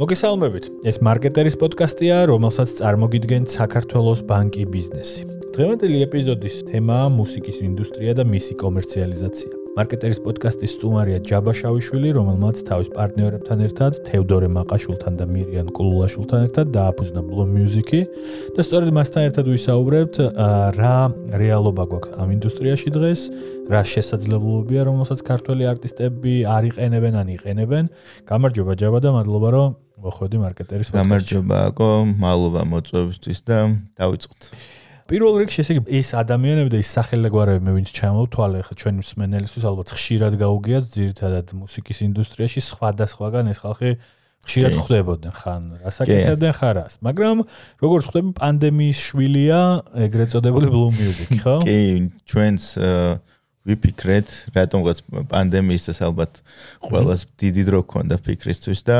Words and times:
მოგესალმებით. 0.00 0.64
ეს 0.88 0.96
მარკეტერის 1.04 1.56
პოდკასტია, 1.60 2.24
რომელსაც 2.32 2.70
წარმოგიდგენთ 2.80 3.52
საქართველოს 3.52 4.24
ბანკი 4.24 4.64
ბიზნესი. 4.72 5.28
დღევანდელი 5.52 5.98
ეპიზოდის 6.08 6.56
თემაა 6.72 7.12
მუსიკის 7.12 7.60
ინდუსტრია 7.60 8.12
და 8.16 8.24
მისი 8.24 8.56
კომერციალიზაცია. 8.56 9.52
მარკეტერის 9.76 10.20
პოდკასტის 10.24 10.72
სტუმარია 10.76 11.18
ჯაბა 11.28 11.52
შავიშვილი, 11.60 12.08
რომელმაც 12.16 12.56
თავის 12.68 12.88
პარტნიორებთან 12.96 13.58
ერთად, 13.68 13.92
თევდორე 14.08 14.48
მაყაშულთან 14.56 15.12
და 15.20 15.24
მირიან 15.28 15.68
კულულაშულთან 15.76 16.40
ერთად 16.48 16.66
დააფუძნა 16.76 17.20
Blue 17.28 17.48
Music-ი 17.48 18.00
და 18.56 18.60
სწორედ 18.64 18.90
მასთან 18.96 19.22
ერთად 19.28 19.44
ვისაუბრებთ 19.48 20.14
რა 20.76 20.96
რეალობა 21.40 21.84
გვაქვს 21.88 22.12
ამ 22.20 22.28
ინდუსტრიაში 22.36 22.88
დღეს, 22.96 23.20
რა 23.72 23.80
შესაძლებლობებია, 23.92 24.82
რომელსაც 24.88 25.20
ქართველი 25.24 25.64
არტისტები 25.72 26.34
არ 26.48 26.62
იყენებენ 26.72 27.14
ან 27.16 27.28
იყენებენ. 27.36 27.84
გამარჯობა 28.28 28.72
ჯაბა 28.76 28.98
და 29.04 29.10
მადლობა 29.16 29.50
რომ 29.56 29.81
მოხვედი 30.02 30.36
მარკეტერის 30.42 30.88
პოდკასტში. 30.90 31.02
გამარჯობა 31.02 31.56
აკო, 31.72 31.90
მადლობა 32.22 32.62
მოწვევისთვის 32.72 33.38
და 33.48 33.58
დავიწყოთ. 33.98 34.40
პირველ 35.12 35.34
რიგში 35.42 35.60
ესე 35.60 35.74
იგი 35.76 35.98
ეს 35.98 36.10
ადამიანები 36.16 36.70
და 36.72 36.78
ეს 36.80 36.90
სახელგვარები 36.96 37.62
მე 37.66 37.72
ვინც 37.76 37.90
ჩამოვთვალე 37.92 38.60
ხა 38.64 38.74
ჩვენი 38.80 39.02
მსმენელისთვის 39.02 39.64
ალბათ 39.68 39.88
ხშირად 39.92 40.34
გაუგიათ 40.40 40.84
ძირითადად 40.94 41.46
მუსიკის 41.58 41.98
ინდუსტრიაში 42.06 42.60
სხვადასხვაგან 42.64 43.50
ეს 43.52 43.58
ხალხი 43.60 43.90
ხშირად 44.46 44.74
ხვდებოდნენ 44.78 45.34
ხან 45.36 45.62
რასაკეთებდნენ 45.82 46.54
ხარას 46.58 46.94
მაგრამ 47.06 47.44
როგორც 47.82 48.02
ხვდები 48.08 48.30
პანდემიის 48.40 48.98
შვილია 49.10 49.60
ეგრეთ 50.06 50.28
წოდებული 50.34 50.66
blue 50.72 50.90
music 50.96 51.30
ხო 51.44 51.56
კი 51.66 51.78
ჩვენს 52.26 52.64
ვიფიქრეთ 53.68 54.30
რატომღაც 54.56 55.00
პანდემიისას 55.30 56.02
ალბათ 56.02 56.40
ყოველას 56.82 57.26
დიდი 57.38 57.62
დრო 57.68 57.80
ქონდა 57.92 58.18
ფიქრისთვის 58.26 58.80
და 58.88 58.98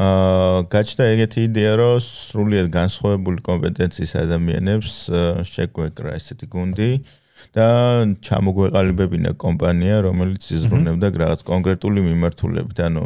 აა 0.00 0.62
გაჩნდა 0.72 1.08
ეგეთი 1.14 1.44
იდეა 1.48 1.72
რომ 1.80 1.98
სრულიად 2.06 2.68
განსხვავებული 2.72 3.44
კომპეტენციის 3.48 4.12
ადამიანებს 4.24 4.94
შეგვეკრა 5.52 6.16
ესეთი 6.16 6.48
გუნდი 6.56 6.90
და 7.52 7.66
ჩამოგვეყალიბებინა 8.24 9.34
კომპანია 9.44 9.96
რომელიც 10.06 10.46
იზრუნებდა 10.56 11.06
რაღაც 11.22 11.40
კონკრეტული 11.42 12.00
მიმართულებით. 12.08 12.78
ანუ 12.86 13.04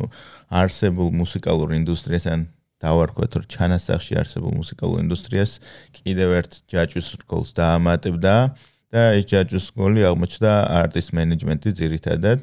არსებულ 0.61 1.09
მუსიკალურ 1.23 1.73
ინდუსტრიას 1.81 2.27
ან 2.31 2.41
დავარქვათ 2.85 3.33
რომ 3.41 3.47
ჩანასახში 3.57 4.15
არსებულ 4.23 4.53
მუსიკალურ 4.61 4.99
ინდუსტრიას 5.03 5.53
კიდევ 5.97 6.29
ერთ 6.41 6.53
ჯაჭვის 6.71 7.09
რგოლს 7.25 7.51
დაამატებდა. 7.57 8.37
და 8.53 8.76
ეს 8.97 9.25
ჯაჭვის 9.31 9.67
გოლი 9.77 10.03
აღმოჩნდა 10.09 10.53
არტის 10.81 11.09
მენეჯმენტი 11.17 11.71
ძირითადად. 11.81 12.41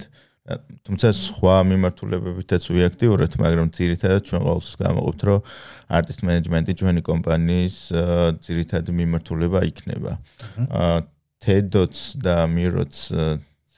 თუმცა 0.83 1.07
სხვა 1.15 1.55
მიმართულებებითაც 1.71 2.63
უაქტიურეთ 2.67 3.33
მაგრამ 3.39 3.67
ძირითადად 3.77 4.21
ჩვენ 4.27 4.41
ყოველთვის 4.43 4.75
გამოყოფთ 4.83 5.21
რომ 5.23 5.39
არტის 5.97 6.17
მენეჯმენტი 6.27 6.73
ჩვენი 6.83 7.01
კომპანიის 7.09 7.77
ძირითადი 8.43 8.91
მიმართულება 8.91 9.59
იქნება. 9.71 10.11
თედოც 11.43 11.95
და 12.19 12.35
მიროც 12.51 12.93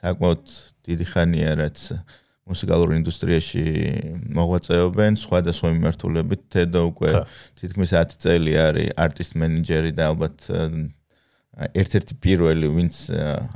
საკმაოდ 0.02 0.42
დიდი 0.90 1.06
ხანია 1.06 1.50
რაც 1.62 1.78
მუსიკალურ 2.50 2.90
ინდუსტრიაში 2.98 3.62
მოღვაწეობენ. 4.34 5.12
სხვადასხვა 5.22 5.68
მიმართულებით 5.76 6.42
თედო 6.50 6.80
უკვე 6.90 7.10
თითქმის 7.62 7.90
10 7.94 8.18
წელი 8.22 8.52
არის 8.66 8.94
არტის 8.94 9.30
მენეჯერი 9.38 9.90
და 9.98 10.02
ალბათ 10.10 10.36
ერთ-ერთი 11.56 12.14
პირველი 12.20 12.68
ვინც 12.68 12.94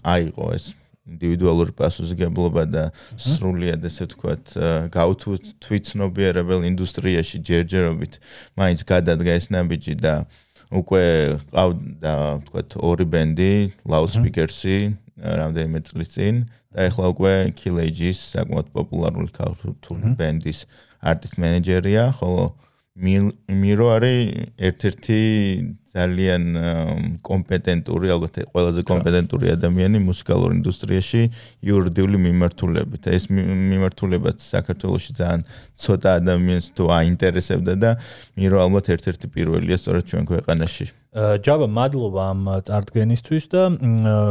აიღო 0.03 0.47
ეს 0.57 0.73
ინდივიდუალური 1.11 1.73
პასუხისგებლობა 1.77 2.63
და 2.71 2.85
სრულიად 3.19 3.85
ესე 3.89 4.07
ვთქვათ 4.07 4.55
გაუთუ 4.95 5.37
თვითცნობიერებელ 5.65 6.65
ინდუსტრიაში 6.71 7.43
ჯერჯერობით. 7.45 8.21
მაინც 8.57 8.81
გადადგა 8.87 9.33
ეს 9.41 9.51
ნაბიჯი 9.51 9.95
და 10.01 10.15
უკვე 10.71 11.05
ყავდა 11.51 12.15
ვთქვათ 12.41 12.71
ორი 12.79 13.07
ბენდი 13.11 13.53
ლაუდსპიკერსი 13.91 14.77
რამდენიმე 15.21 15.81
წლის 15.91 16.11
წინ 16.15 16.35
და 16.71 16.87
ახლა 16.87 17.07
უკვე 17.13 17.35
კილეიჯის 17.59 18.19
საკმაოდ 18.33 18.71
პოპულარული 18.71 19.31
ქართული 19.35 20.15
ბენდის 20.15 20.65
არტისტ 21.03 21.41
მენეჯერია 21.43 22.05
ხოლო 22.21 22.55
მირო 22.99 23.87
არის 23.95 24.19
ერთ-ერთი 24.59 25.19
ძალიან 25.95 26.43
კომპეტენტური, 27.23 28.07
ალბათ 28.15 28.35
ყველაზე 28.51 28.83
კომპეტენტური 28.91 29.47
ადამიანი 29.55 29.99
მუსიკალურ 30.03 30.51
ინდუსტრიაში 30.59 31.23
იურიდიული 31.71 32.17
მიმართულებით. 32.27 33.03
ეს 33.15 33.31
მიმართულებაც 33.31 34.39
საქართველოში 34.43 35.11
ძალიან 35.23 35.41
ცოტა 35.79 36.11
ადამიანს 36.21 36.67
თუ 36.75 36.85
აინტერესებდა 36.99 37.75
და 37.79 37.91
მირო 38.39 38.57
ალბათ 38.67 38.87
ერთ-ერთი 38.95 39.27
პირველია 39.35 39.77
სწორედ 39.79 40.05
ჩვენ 40.11 40.25
ქვეყანაში. 40.31 40.87
ჯავა 41.11 41.67
მადლობა 41.67 42.23
ამ 42.31 42.43
წარდგენისთვის 42.71 43.45
და 43.51 43.63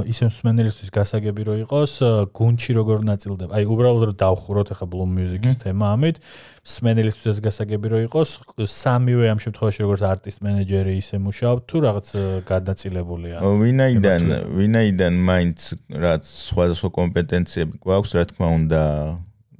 ისე 0.07 0.29
მსმენელისთვის 0.31 0.89
გასაგები 0.95 1.43
რო 1.43 1.55
იყოს 1.67 1.93
გუნჩი 2.31 2.71
როგორ 2.79 3.03
ნაწილდება. 3.03 3.51
აი 3.51 3.67
უბრალოდ 3.67 4.03
რომ 4.07 4.15
დავხუროთ 4.15 4.71
ახლა 4.71 4.87
Bloom 4.87 5.11
Music-ის 5.11 5.59
თემა 5.59 5.91
ამით. 5.99 6.23
მსმენელისთვის 6.63 7.37
გასაგები 7.43 7.87
რო 7.91 7.99
იყოს 8.07 8.29
სამივე 8.63 9.25
ამ 9.27 9.39
შემთხვევაში 9.43 9.79
როგორც 9.83 10.01
არტისტ 10.07 10.39
მენეჯერი 10.39 10.93
ისე 11.03 11.15
მუშაობ 11.19 11.57
თუ 11.67 11.75
რაღაც 11.83 12.07
გადაწილებულია. 12.47 13.35
ვინაიდან 13.43 14.21
ვინაიდან 14.55 15.13
მაინც 15.19 15.59
რაც 15.99 16.23
სხვადასხვა 16.23 16.89
კომპეტენციები 16.95 17.75
გვაქვს, 17.83 18.11
რა 18.15 18.23
თქმა 18.31 18.47
უნდა 18.55 18.81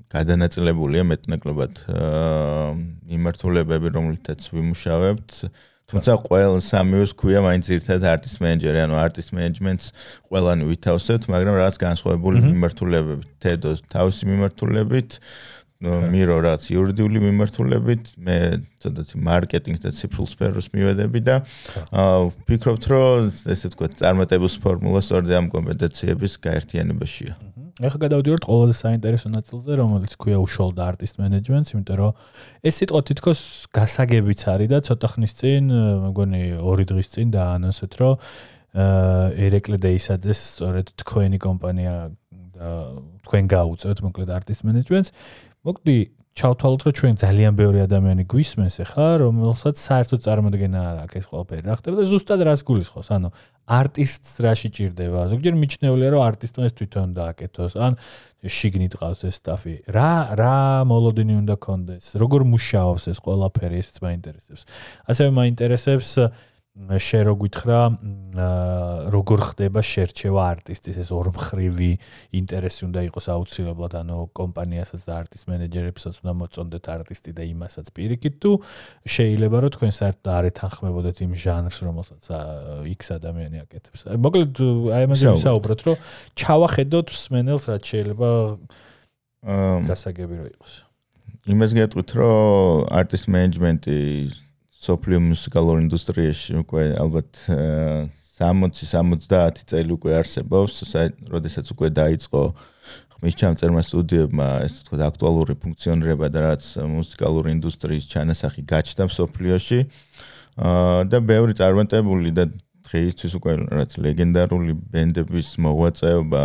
გადანაწილებულია 0.08 1.04
მეტნაკლებად 1.04 1.74
მიმართულებები, 3.12 3.88
რომლითაც 3.92 4.40
ვიმუშავებთ. 4.56 5.52
თუმცა 5.90 6.14
ყველა 6.22 6.60
სამივეს 6.62 7.12
ქვია 7.18 7.40
მაინც 7.42 7.66
ერთად 7.74 8.04
არტის 8.06 8.36
მენეჯერი, 8.44 8.80
ანუ 8.86 8.96
არტის 9.02 9.28
მენეჯმენტს 9.34 9.86
ყველანი 10.30 10.64
ვითავსებთ, 10.70 11.24
მაგრამ 11.34 11.56
რაღაც 11.58 11.76
განსხვავებული 11.82 12.38
მიმართულებებით, 12.46 13.30
თედო 13.42 13.72
თავისი 13.90 14.30
მიმართულებით, 14.30 15.10
მირო 15.80 16.44
რაც 16.44 16.66
იურიდიული 16.76 17.20
მიმართულებით, 17.24 18.10
მე 18.20 18.38
ცოტათი 18.84 19.16
მარკეტინგს 19.24 19.84
და 19.86 19.92
ციფრულ 19.96 20.28
სფეროს 20.28 20.68
მივედები 20.76 21.20
და 21.24 21.36
ვფიქრობთ, 21.96 22.84
რომ 22.92 23.30
ესე 23.32 23.72
ვთქვათ, 23.72 23.96
წარმატების 23.96 24.60
ფორმულა 24.60 25.00
სწორედ 25.00 25.32
ამ 25.40 25.48
კომპეტენციების 25.56 26.34
გაერთიანებაშია. 26.44 27.34
ეხლა 27.80 28.00
გადავდივართ 28.12 28.44
ყველაზე 28.44 28.76
საინტერესო 28.76 29.28
ნაწილზე, 29.32 29.72
რომელიც 29.80 30.14
ქვია 30.20 30.38
უშუალოდ 30.44 30.80
არტისტ 30.84 31.16
მენეჯმენტს, 31.16 31.72
იმიტომ 31.72 31.96
რომ 31.96 32.12
ეს 32.60 32.76
სიტყვა 32.76 33.02
თითქოს 33.08 33.40
გასაგებიც 33.72 34.42
არის 34.52 34.68
და 34.68 34.78
ცოტა 34.84 35.08
ხნის 35.16 35.34
წინ, 35.40 35.64
მეგონი 36.12 36.44
2 36.60 36.88
დღის 36.92 37.08
წინ 37.08 37.28
დაანონსეთ, 37.32 37.94
რომ 38.04 38.14
ერეკლე 39.48 39.78
დეისაძეს 39.80 40.40
სწორედ 40.60 40.92
თქვენი 41.00 41.40
კომპანია 41.40 42.12
და 42.60 42.68
თქვენ 43.24 43.44
გაუწევთ 43.48 44.00
მოკლედ 44.04 44.30
არტისტ 44.36 44.62
მენეჯმენტს. 44.68 45.10
მოკლედ 45.68 46.20
ჩავთვალოთ, 46.40 46.82
რომ 46.88 46.94
ჩვენ 46.96 47.16
ძალიან 47.20 47.54
ბევრი 47.60 47.80
ადამიანი 47.84 48.24
გვისმენს 48.32 48.76
ახლა, 48.86 49.08
რომელსაც 49.20 49.76
საერთოდ 49.76 50.20
წარმოქმნა 50.24 50.80
არ 50.80 50.98
აქვს 51.04 51.16
ეს 51.20 51.26
ყველაფერი. 51.28 51.64
რა 51.68 51.76
ხდება 51.80 51.96
და 52.00 52.06
ზუსტად 52.08 52.40
რას 52.48 52.62
გულისხმობს? 52.64 53.10
ანუ 53.12 53.30
არტისტს 53.68 54.32
რაში 54.40 54.70
ჭირდება? 54.72 55.20
ზოგჯერ 55.36 55.54
მიჩნეულია, 55.60 56.10
რომ 56.16 56.22
არტისტმა 56.30 56.64
ეს 56.64 56.74
თვითონ 56.80 57.08
დააკეთოს, 57.20 57.74
ან 57.76 57.92
შიგნით 58.40 58.94
ყავს 58.96 59.22
ეს 59.28 59.36
სტაფი. 59.36 59.76
რა 59.92 60.12
რა 60.40 60.56
მოლოდინი 60.88 61.34
უნდა 61.44 61.56
კონდეს? 61.60 62.16
როგორ 62.16 62.42
მუშაობს 62.56 63.04
ეს 63.12 63.18
ყველაფერი? 63.20 63.76
ესეც 63.84 63.98
მაინტერესებს. 64.00 64.64
ასევე 65.12 65.30
მაინტერესებს 65.36 66.10
შე 66.80 67.20
რო 67.28 67.34
გითხრა 67.44 67.80
როგორ 69.12 69.40
ხდება 69.52 69.82
შერჩევა 69.84 70.44
არტისტის 70.56 70.98
ეს 71.04 71.10
ორმხრივი 71.12 71.92
ინტერესი? 72.40 72.88
უნდა 72.88 73.04
იყოს 73.10 73.26
აუცილებლად 73.36 73.94
ანუ 74.00 74.18
კომპანიასაც 74.32 75.04
და 75.04 75.14
არტისტ 75.20 75.46
მენეჯერებსაც 75.52 76.24
უნდა 76.24 76.34
მოწონდეთ 76.40 76.86
არტისტი 76.96 77.32
და 77.36 77.44
იმასაც 77.52 77.88
პირიქით. 77.92 78.36
თუ 78.40 78.52
შეიძლება 79.04 79.58
რომ 79.60 79.72
თქვენ 79.76 79.92
საერთოდ 80.00 80.28
არ 80.40 80.46
ეთანხმებოდეთ 80.56 81.18
იმ 81.20 81.32
ჟანრს 81.36 81.78
რომელსაც 81.84 82.24
X 82.96 83.02
ადამიანი 83.20 83.58
აკეთებს. 83.60 84.00
მოკლედ 84.16 84.54
აი 84.96 85.04
ამაზე 85.04 85.26
ვისაუბროთ 85.36 85.80
რომ 85.84 85.98
ჩავახედოთ 86.40 87.08
მსმენელს 87.12 87.64
რაც 87.76 87.84
შეიძლება 87.92 88.30
გასაგები 89.90 90.36
რო 90.40 90.48
იყოს. 90.56 90.74
იმას 91.50 91.72
გეტყვით 91.76 92.10
რომ 92.20 92.88
არტისტ 93.00 93.26
მენეჯმენტი 93.36 93.98
სოფლიო 94.80 95.20
მუსიკალურ 95.20 95.82
ინდუსტრიაში 95.84 96.60
უკვე 96.64 96.84
ალბათ 97.04 97.40
60-70 98.40 99.64
წელი 99.68 99.92
უკვე 99.98 100.12
არსებობს, 100.22 100.80
როდესაც 101.28 101.66
უკვე 101.76 101.90
დაიწყო 102.00 102.44
ხმის 103.20 103.36
ჩამწერმა 103.36 103.84
სტუდიებმა 103.84 104.48
ეს 104.64 104.80
თქო 104.88 104.96
აქტუალური 105.04 105.56
ფუნქციონირება 105.60 106.28
და 106.32 106.40
რაც 106.46 106.64
მუსიკალური 106.88 107.52
ინდუსტრიის 107.60 108.08
ჩანასახი 108.08 108.64
გაჩნდა 108.64 109.12
სოფლიოში. 109.12 109.80
აა 110.60 111.04
და 111.12 111.18
ბევრი 111.20 111.54
წარმატებული 111.60 112.32
და 112.32 112.48
დღეისთვის 112.88 113.34
უკვე 113.36 113.54
რაც 113.76 113.92
ლეგენდარული 114.00 114.74
ბენდების 114.96 115.60
მოღვაწეობა 115.60 116.44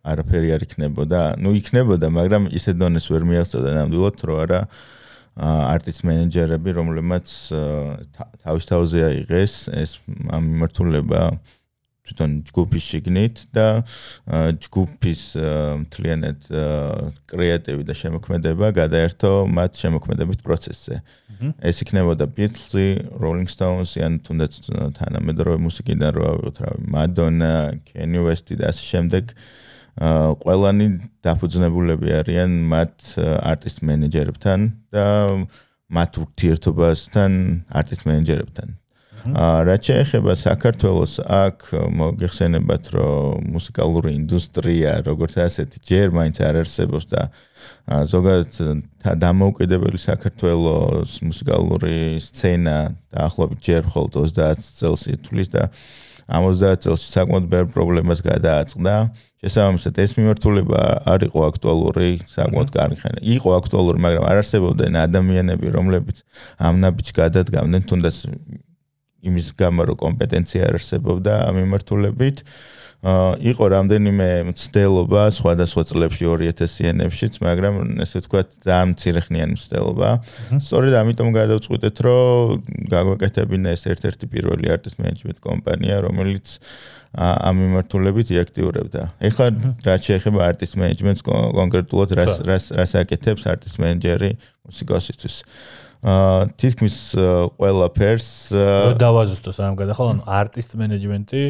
არაფერი 0.00 0.48
არ 0.56 0.62
იქნებოდა. 0.66 1.20
ნუ 1.38 1.50
იქნებოდა, 1.60 2.06
მაგრამ 2.08 2.42
ისე 2.56 2.72
დონეს 2.80 3.06
ვერ 3.12 3.22
მიაღწევდა 3.28 3.70
ნამდვილად, 3.78 4.16
რომ 4.24 4.36
არა 4.44 4.60
არტის 5.34 6.04
მენეჯერები, 6.06 6.70
რომლებმაც 6.78 7.26
თავის 8.44 8.70
თავზე 8.70 9.02
აიღეს 9.10 9.54
ეს 9.74 9.98
მიმართულება 10.06 11.22
თვითონ 12.04 12.32
ჯგუფის 12.44 12.84
შიგნით 12.84 13.38
და 13.56 13.66
ჯგუფის 14.60 15.22
მთლიანად 15.88 16.48
კრეატივი 17.32 17.86
და 17.88 17.94
შემოქმედება 17.96 18.70
გადაერთო 18.76 19.30
მათ 19.48 19.80
შემოქმედებით 19.80 20.44
პროცესზე. 20.44 21.00
ეს 21.64 21.76
იქნებოდა 21.80 22.28
Beatles, 22.28 22.76
Rolling 23.16 23.48
Stones, 23.48 23.96
ან 23.96 24.20
თუნდაც 24.20 24.52
თანამედროვე 25.00 25.58
მუსიკიდან 25.64 26.10
რო 26.12 26.24
ავიღოთ 26.30 26.56
რავი, 26.60 26.82
Madonna, 26.92 27.54
Kanye 27.88 28.20
West 28.20 28.52
და 28.52 28.68
ასე 28.68 28.84
შემდეგ. 28.84 29.32
აა 29.32 29.64
ყველანი 29.94 30.86
დაფუძნებულები 31.22 32.14
არიან 32.18 32.54
მათ 32.70 33.14
არტისტ 33.22 33.84
მენეჯერებთან 33.86 34.60
და 34.90 35.06
მათ 35.94 36.12
ურთიერთობასთან 36.24 37.30
არტისტ 37.70 38.02
მენეჯერებთან. 38.10 38.68
აა 39.24 39.60
რაც 39.64 39.86
შეეხება 39.88 40.32
საქართველოს 40.36 41.12
აქ 41.24 41.56
მოგეხსენებათ 41.96 42.84
რომ 42.92 43.46
მუსიკალური 43.56 44.10
ინდუსტრია 44.20 45.00
როგორც 45.06 45.38
ასეთი 45.40 45.78
ჯერ 45.80 46.12
მაინც 46.12 46.36
არ 46.44 46.60
არსებობს 46.60 47.06
და 47.08 47.22
ზოგადად 48.12 48.84
დამოუკიდებელი 49.24 49.98
საქართველოს 50.04 51.24
მუსიკალური 51.24 52.20
სცენა 52.20 52.76
დაახლოებით 53.16 53.60
ჯერ 53.64 53.82
მხოლოდ 53.88 54.12
30 54.12 54.68
წელს 54.76 55.02
ითვლის 55.16 55.48
და 55.56 55.72
70 56.28 56.84
წელს 56.84 57.02
საკმაოდ 57.14 57.48
ბევრ 57.52 57.66
პრობლემას 57.74 58.20
გადააწყდა. 58.24 58.94
შესაბამისად 59.44 59.98
ეს 60.04 60.12
მიმართულება 60.16 60.80
არ 61.12 61.20
იყო 61.28 61.40
აქტუალური 61.50 62.10
საკმაოდ 62.32 62.68
კარგი 62.76 62.98
ხანი. 63.02 63.20
იყო 63.36 63.50
აქტუალური, 63.60 63.98
მაგრამ 64.06 64.24
არ 64.24 64.36
არსებობდნენ 64.40 64.94
ადამიანები, 65.04 65.66
რომლებიც 65.76 66.16
ამ 66.56 66.74
ნაბიჯს 66.80 67.12
გადადგამდნენ, 67.20 67.82
თუნდაც 67.84 68.16
იმის 69.24 69.46
გამო 69.60 69.80
რომ 69.88 69.96
კომპეტენცია 70.04 70.60
არ 70.68 70.74
არსებობდა 70.80 71.32
ამ 71.48 71.54
მიმართულებით. 71.60 72.36
აა 72.40 72.83
იყო 73.04 73.64
რამდენიმე 73.68 74.28
მცდელობა 74.48 75.22
სხვადასხვა 75.36 75.82
წლებში 75.92 76.24
2000-იანებშიც, 76.24 77.36
მაგრამ 77.44 78.00
ესე 78.00 78.24
ვთქვათ, 78.24 78.48
ძალიან 78.64 78.88
მცირეხნიანი 78.96 79.52
მცდელობა. 79.60 80.08
სწორედ 80.64 80.92
ამიტომ 81.04 81.28
გადავწყვიტეთ, 81.36 81.96
რომ 82.00 82.64
გაგვეკეთებინა 82.88 83.68
ეს 83.76 83.84
ერთ-ერთი 83.92 84.24
პირველი 84.32 84.66
არტის 84.72 84.96
მენეჯმენტ 84.96 85.38
კომპანია, 85.44 85.96
რომელიც 86.08 86.46
ამ 87.14 87.54
მიმართულებით 87.60 88.28
იაქტიურებდა. 88.34 89.02
ეხლა 89.20 89.46
რაც 89.84 90.00
შეეხება 90.08 90.40
არტის 90.48 90.72
მენეჯმენტს 90.74 91.22
კონკრეტულად 91.28 92.10
რას 92.18 92.34
რას 92.42 92.64
რას 92.72 92.92
აკეთებს 93.04 93.44
არტის 93.46 93.74
მენეჯერი 93.78 94.30
მუსიკოსისთვის. 94.66 95.36
აა 95.44 96.50
თითქმის 96.60 96.96
ყველაფერს 97.56 98.28
რო 98.52 98.96
დავაზუსტო 99.00 99.50
სამ 99.56 99.72
გადახალ 99.78 100.06
ანუ 100.12 100.22
არტისტ 100.28 100.76
მენეჯმენტი 100.76 101.42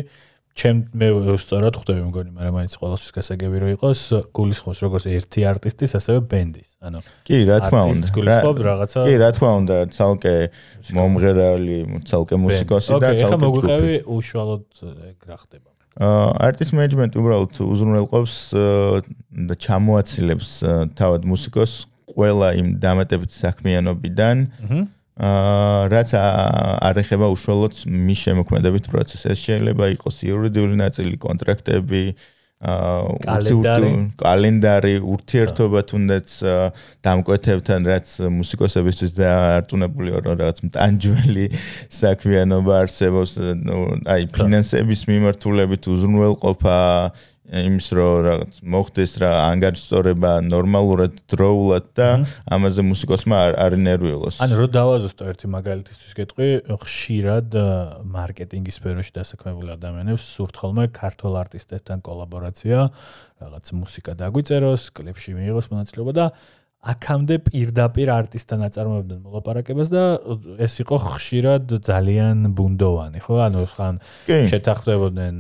ჩემ 0.55 0.81
მე 0.95 1.09
სწორად 1.43 1.75
ხვდები 1.81 2.03
მგონი 2.09 2.31
მაგრამ 2.37 2.55
მაინც 2.55 2.75
ყოველთვის 2.79 3.11
გასაგები 3.17 3.61
რო 3.63 3.69
იყოს 3.75 4.01
გულისხმობს 4.39 4.83
როგორც 4.87 5.07
ერთი 5.11 5.47
არტისტის 5.51 5.95
ასევე 5.99 6.23
ბენდის 6.31 6.69
ანუ 6.79 7.03
კი 7.27 7.41
რა 7.49 7.59
თქმა 7.65 7.81
უნდა 7.91 8.11
გულისხმობ 8.15 8.63
რაღაცა 8.69 9.05
კი 9.09 9.15
რა 9.19 9.31
თქმა 9.35 9.51
უნდა 9.61 9.79
ცალკე 9.99 10.35
მომღერალი 10.95 11.79
ცალკე 12.07 12.39
მუსიკოსი 12.45 12.91
და 12.95 12.99
ცალკე 13.03 13.11
ოკეი 13.11 13.25
ეხლა 13.27 13.39
მოგვიყევი 13.45 13.95
უშუალოდ 14.15 14.67
ეგ 15.11 15.19
რა 15.27 15.39
ხდება 15.43 15.71
აა 15.95 16.31
არტისტ 16.51 16.73
მენეჯმენტი 16.75 17.19
უბრალოდ 17.23 17.59
უზრუნველყოფს 17.65 18.39
და 19.51 19.55
ჩამოაცილებს 19.67 20.49
თავად 20.99 21.27
მუსიკოსს 21.31 21.87
ყველა 22.15 22.49
იმ 22.61 22.69
დამატებითი 22.83 23.37
საქმიანობიდან. 23.43 24.37
აა 24.71 24.83
რაც 25.15 26.11
არ 26.19 26.97
ეხება 27.05 27.27
უშუალოდ 27.31 27.75
მის 27.87 28.21
შემოქმედებით 28.27 28.91
პროცესს. 28.91 29.31
ეს 29.31 29.39
შეიძლება 29.47 29.85
იყოს 29.95 30.17
იურიდიული 30.27 30.75
ნაწილი, 30.75 31.15
კონტრაქტები, 31.23 32.03
აა 32.15 32.35
კალენდარი, 34.19 34.95
ურთიერთობა 35.05 35.81
თუნდაც 35.91 36.29
დამკვეთებთან, 37.05 37.81
რაც 37.93 38.09
მუსიკოსებისთვის 38.33 39.13
დაარტუნებული 39.19 40.15
ვარ, 40.17 40.25
რაღაც 40.41 40.59
მტანჯველი 40.65 41.47
საქმიანობა 42.01 42.73
არსებობს, 42.83 43.37
ნუ 43.39 43.79
აი 44.09 44.23
ფინანსების 44.33 45.01
მიმართულებით 45.13 45.83
უზრუნველყოფა, 45.93 46.79
იმის 47.45 47.87
რო 47.93 48.09
რაღაც 48.25 48.53
მოხდეს 48.65 49.13
რა 49.21 49.31
ანგარიშწორება 49.53 50.31
ნორმალურად 50.49 51.19
დროულად 51.29 51.91
და 51.93 52.09
ამაზე 52.49 52.85
მუსიკოსმა 52.89 53.37
არ 53.61 53.77
ინერვიულოს. 53.77 54.41
ანუ 54.41 54.55
რო 54.65 54.67
დავაზუსტო 54.73 55.29
ერთი 55.29 55.47
მაგალითისთვის 55.53 56.13
გეტყვი, 56.17 56.49
ხშირად 56.73 57.49
მარკეტინგის 58.17 58.81
სფეროში 58.81 59.13
დასაქმებული 59.21 59.77
ადამიანებს 59.77 60.25
სურთ 60.25 60.55
ხოლმე 60.57 60.89
ქართულ 60.89 61.37
არტისტებთან 61.45 62.01
კოლაბორაცია, 62.01 62.79
რაღაც 63.45 63.67
მუსიკა 63.77 64.13
დაგვიწეროს, 64.25 64.83
კლიპში 64.97 65.37
მიიღოს 65.37 65.69
მონაწილეობა 65.69 66.13
და 66.17 66.27
აქამდე 66.85 67.37
პირდაპირ 67.49 68.11
არტისტთან 68.13 68.65
აწარმოებდნენ 68.69 69.21
მოლაპარაკებას 69.25 69.89
და 69.89 70.03
ეს 70.61 70.75
იყო 70.85 70.99
ხშირად 71.17 71.73
ძალიან 71.87 72.53
ბუნდოვანი, 72.59 73.23
ხო? 73.25 73.39
ანუ 73.47 73.65
ხან 73.73 74.01
შეთანხმდებოდნენ 74.29 75.35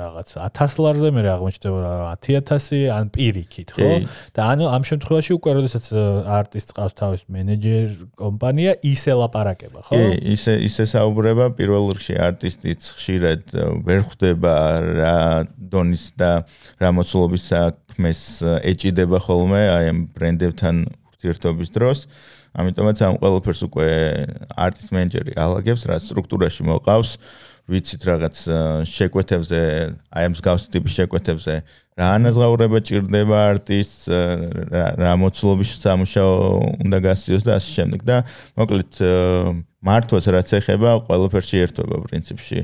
რაღაც 0.00 0.28
1000 0.40 0.80
ლარზე, 0.80 1.08
მე 1.12 1.22
აღმოჩნდება 1.36 1.92
10000 2.24 2.88
ან 2.96 3.12
პირიქით, 3.12 3.74
ხო? 3.76 3.90
და 4.32 4.40
ანუ 4.56 4.64
ამ 4.72 4.82
შემთხვევაში 4.88 5.36
უკვე 5.36 5.50
როდესაც 5.60 5.84
არტისტ 6.40 6.68
ყავს 6.80 6.94
თავის 6.96 7.22
მენეჯერ 7.28 7.88
კომპანია, 8.16 8.72
ისე 8.80 9.12
ლაპარაკება, 9.20 9.84
ხო? 9.84 10.00
კი, 10.00 10.16
ისე 10.32 10.56
ისე 10.64 10.88
საუბრება 10.96 11.52
პირველ 11.60 11.92
რიგში 11.92 12.16
არტისტიც 12.16 12.80
ხშირად 12.96 13.42
ვერ 13.84 14.00
ხვდება 14.08 14.54
რა 14.80 15.16
დონის 15.60 16.04
და 16.16 16.32
რა 16.80 16.90
მოცულობის 16.96 17.44
საქმეს 18.00 18.40
ეჭიდება 18.64 19.20
ხოლმე 19.20 19.60
აი 19.68 19.84
ამ 19.92 19.98
ბრენდებთან 20.16 20.76
ურთიერთობის 21.12 21.68
დროს. 21.68 22.08
ამიტომაც 22.56 22.96
ამ 23.04 23.14
ყველაფერს 23.20 23.60
უკვე 23.68 23.88
არტის 24.56 24.88
მენეჯერი 24.88 25.36
ალაგებს, 25.36 25.84
რა 25.84 26.00
სტრუქტურაში 26.00 26.64
მოყავს, 26.64 27.10
ვიცით 27.70 28.02
რაღაც 28.10 28.36
შეკვეთებზე, 28.90 29.60
აი 30.10 30.24
ამ 30.26 30.32
მსგავსი 30.34 30.66
ტიპის 30.74 30.92
შეკვეთებზე 30.98 31.54
რა 32.00 32.06
ანაზღაურება 32.16 32.78
ჭირდება 32.86 33.38
არტისტს, 33.52 34.04
რა 35.00 35.12
მოცულობის 35.20 35.70
სამუშაო 35.84 36.32
უნდა 36.86 36.98
გასწიოს 37.06 37.44
და 37.44 37.52
ასე 37.60 37.70
შემდეგ. 37.76 38.00
და 38.08 38.16
მოკლედ 38.56 38.92
მართვას 39.80 40.24
რაც 40.28 40.48
ეხება 40.60 40.90
ყველაფერში 41.08 41.56
ერთობა 41.64 41.96
პრინციპში. 42.04 42.58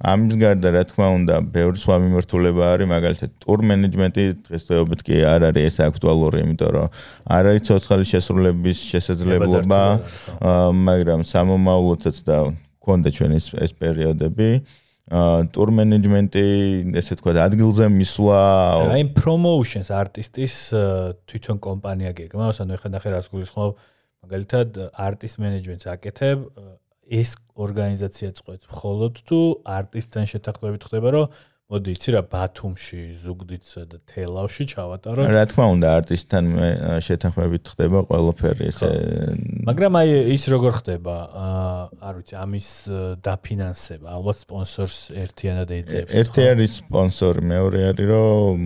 ამის 0.00 0.34
გარდა 0.40 0.68
რა 0.72 0.82
თქმა 0.88 1.08
უნდა, 1.20 1.34
ბევრი 1.52 1.78
სხვა 1.84 1.96
მიმართულება 2.04 2.64
არის, 2.72 2.88
მაგალითად 2.92 3.30
ტურ 3.44 3.58
მენეჯმენტი 3.68 4.24
დღესდღეობით 4.48 5.00
კი 5.04 5.16
არ 5.20 5.40
არის 5.52 5.64
ეს 5.68 5.76
აქტუალური, 5.88 6.36
იმიტომ 6.44 6.70
რომ 6.72 6.86
არ 7.28 7.44
არის 7.52 7.62
ცოცხალი 7.68 8.04
შესრულების 8.12 8.78
შესაძლებლობა, 8.92 9.82
მაგრამ 10.72 11.20
სამომავლოდაც 11.28 12.16
და 12.24 12.36
გქონდა 12.82 13.08
ჩვენ 13.14 13.30
ეს 13.38 13.46
ეს 13.54 13.72
პერიოდები. 13.78 14.50
აა 15.12 15.38
ტურ 15.54 15.68
მენეჯმენტი, 15.76 16.44
ესე 16.98 17.14
თქვა, 17.18 17.32
ადგილზე 17.46 17.88
მისვლა. 17.90 18.42
აი 18.96 19.04
პრომოუშენს 19.18 19.88
არტისტის 20.02 20.54
თვითონ 21.26 21.56
კომპანია 21.58 22.12
გეგმავს, 22.18 22.62
ანუ 22.62 22.78
ეხლა 22.78 22.88
ნახე 22.96 23.08
რას 23.10 23.26
გულისხმობ 23.32 23.70
მაგალითად 24.22 24.78
არტის 24.94 25.34
მენეჯმენტს 25.42 25.86
აკეთებ 25.90 26.38
ეს 27.10 27.34
ორგანიზაცია 27.58 28.28
წყვეტს 28.38 28.68
მხოლოდ 28.70 29.18
თუ 29.26 29.38
არტისტთან 29.76 30.28
შეთანხმებით 30.32 30.86
ხდება 30.86 31.08
რომ 31.16 31.40
მოდი 31.72 31.92
იცი 31.96 32.12
რა 32.12 32.22
ბათუმში 32.28 33.00
ზუგდიდსა 33.22 33.82
და 33.88 33.98
თელავში 34.12 34.64
ჩავატარო 34.72 35.24
რა 35.32 35.44
თქმა 35.48 35.66
უნდა 35.72 35.88
არტისტთან 35.98 36.44
შეთანხმებით 37.06 37.70
ხდება 37.72 38.02
ყველაფერი 38.10 38.68
ესე 38.68 38.90
მაგრამ 39.62 39.96
აი 40.02 40.10
ის 40.36 40.44
როგორ 40.52 40.72
ხდება? 40.82 41.16
არ 42.02 42.14
ვიცი 42.18 42.34
ამის 42.42 42.68
დაფინანსება 43.24 44.08
ალბათ 44.18 44.36
სპონსორს 44.42 44.98
ერთიანად 45.22 45.72
ეძებს 45.78 46.12
ერთი 46.12 46.42
არის 46.52 46.72
სპონსორი 46.82 47.42
მეორე 47.52 47.80
არის 47.92 48.10
რომ 48.12 48.60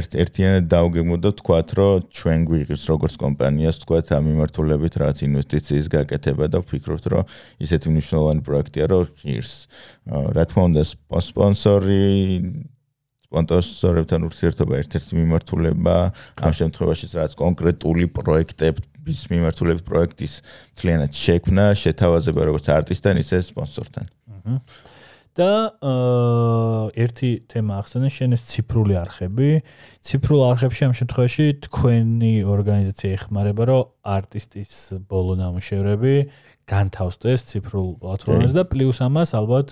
ერთ 0.00 0.18
ერთიანად 0.24 0.68
დავგეგმოთ 0.74 1.20
და 1.24 1.30
თქვათ 1.40 1.68
რომ 1.80 2.04
ჩვენ 2.12 2.38
გვიღებს 2.50 2.84
როგორც 2.92 3.14
კომპანიას 3.24 3.80
თქვათ 3.84 4.12
ამ 4.18 4.22
მიმართულებით 4.28 4.94
რაც 5.00 5.24
ინვესტიციის 5.28 5.86
გაკეთება 5.96 6.50
და 6.52 6.58
ვფიქრობთ 6.60 7.04
რომ 7.14 7.24
ისეთი 7.64 7.86
მნიშვნელოვანი 7.94 8.42
პროექტია 8.44 8.84
რომ 8.90 9.02
ღირს. 9.22 9.54
რა 10.04 10.44
თქმა 10.44 10.62
უნდა 10.68 10.82
სპონსორი 11.24 12.02
სპონსორებთან 13.34 14.26
ურთიერთობა 14.28 14.78
ერთ-ერთი 14.84 15.18
მიმართულება 15.18 15.96
ამ 16.46 16.52
შემთხვევაში 16.60 17.06
რაც 17.18 17.34
კონკრეტული 17.40 18.06
პროექტების 18.14 19.20
მიმართულებით 19.32 19.84
პროექტის 19.88 20.34
მთლიანად 20.74 21.12
შექმნა 21.18 21.64
შეთავაზება 21.82 22.40
როგორც 22.50 22.70
არტისტთან 22.78 23.14
ისე 23.24 23.42
სპონსორთან. 23.50 24.06
და 25.34 25.50
ერთი 26.94 27.30
თემა 27.50 27.82
ახსენე 27.82 28.08
შენ 28.16 28.38
ეს 28.38 28.42
ციფრული 28.54 28.94
არხები. 29.02 29.48
ციფრულ 30.06 30.40
არხებში 30.54 30.82
ამ 30.86 30.94
შემთხვევაში 30.94 31.46
თქვენი 31.66 32.34
ორგანიზაცია 32.46 33.10
ეხმარება, 33.18 33.62
რომ 33.66 33.82
არტისტის 34.14 35.02
ბოლო 35.10 35.34
ნამუშევრები 35.42 36.14
განთავსდეს 36.70 37.44
ციფრულ 37.50 37.88
პლატფორმაზე 38.00 38.54
და 38.56 38.64
პლუს 38.68 38.98
ამას 39.04 39.34
ალბათ 39.36 39.68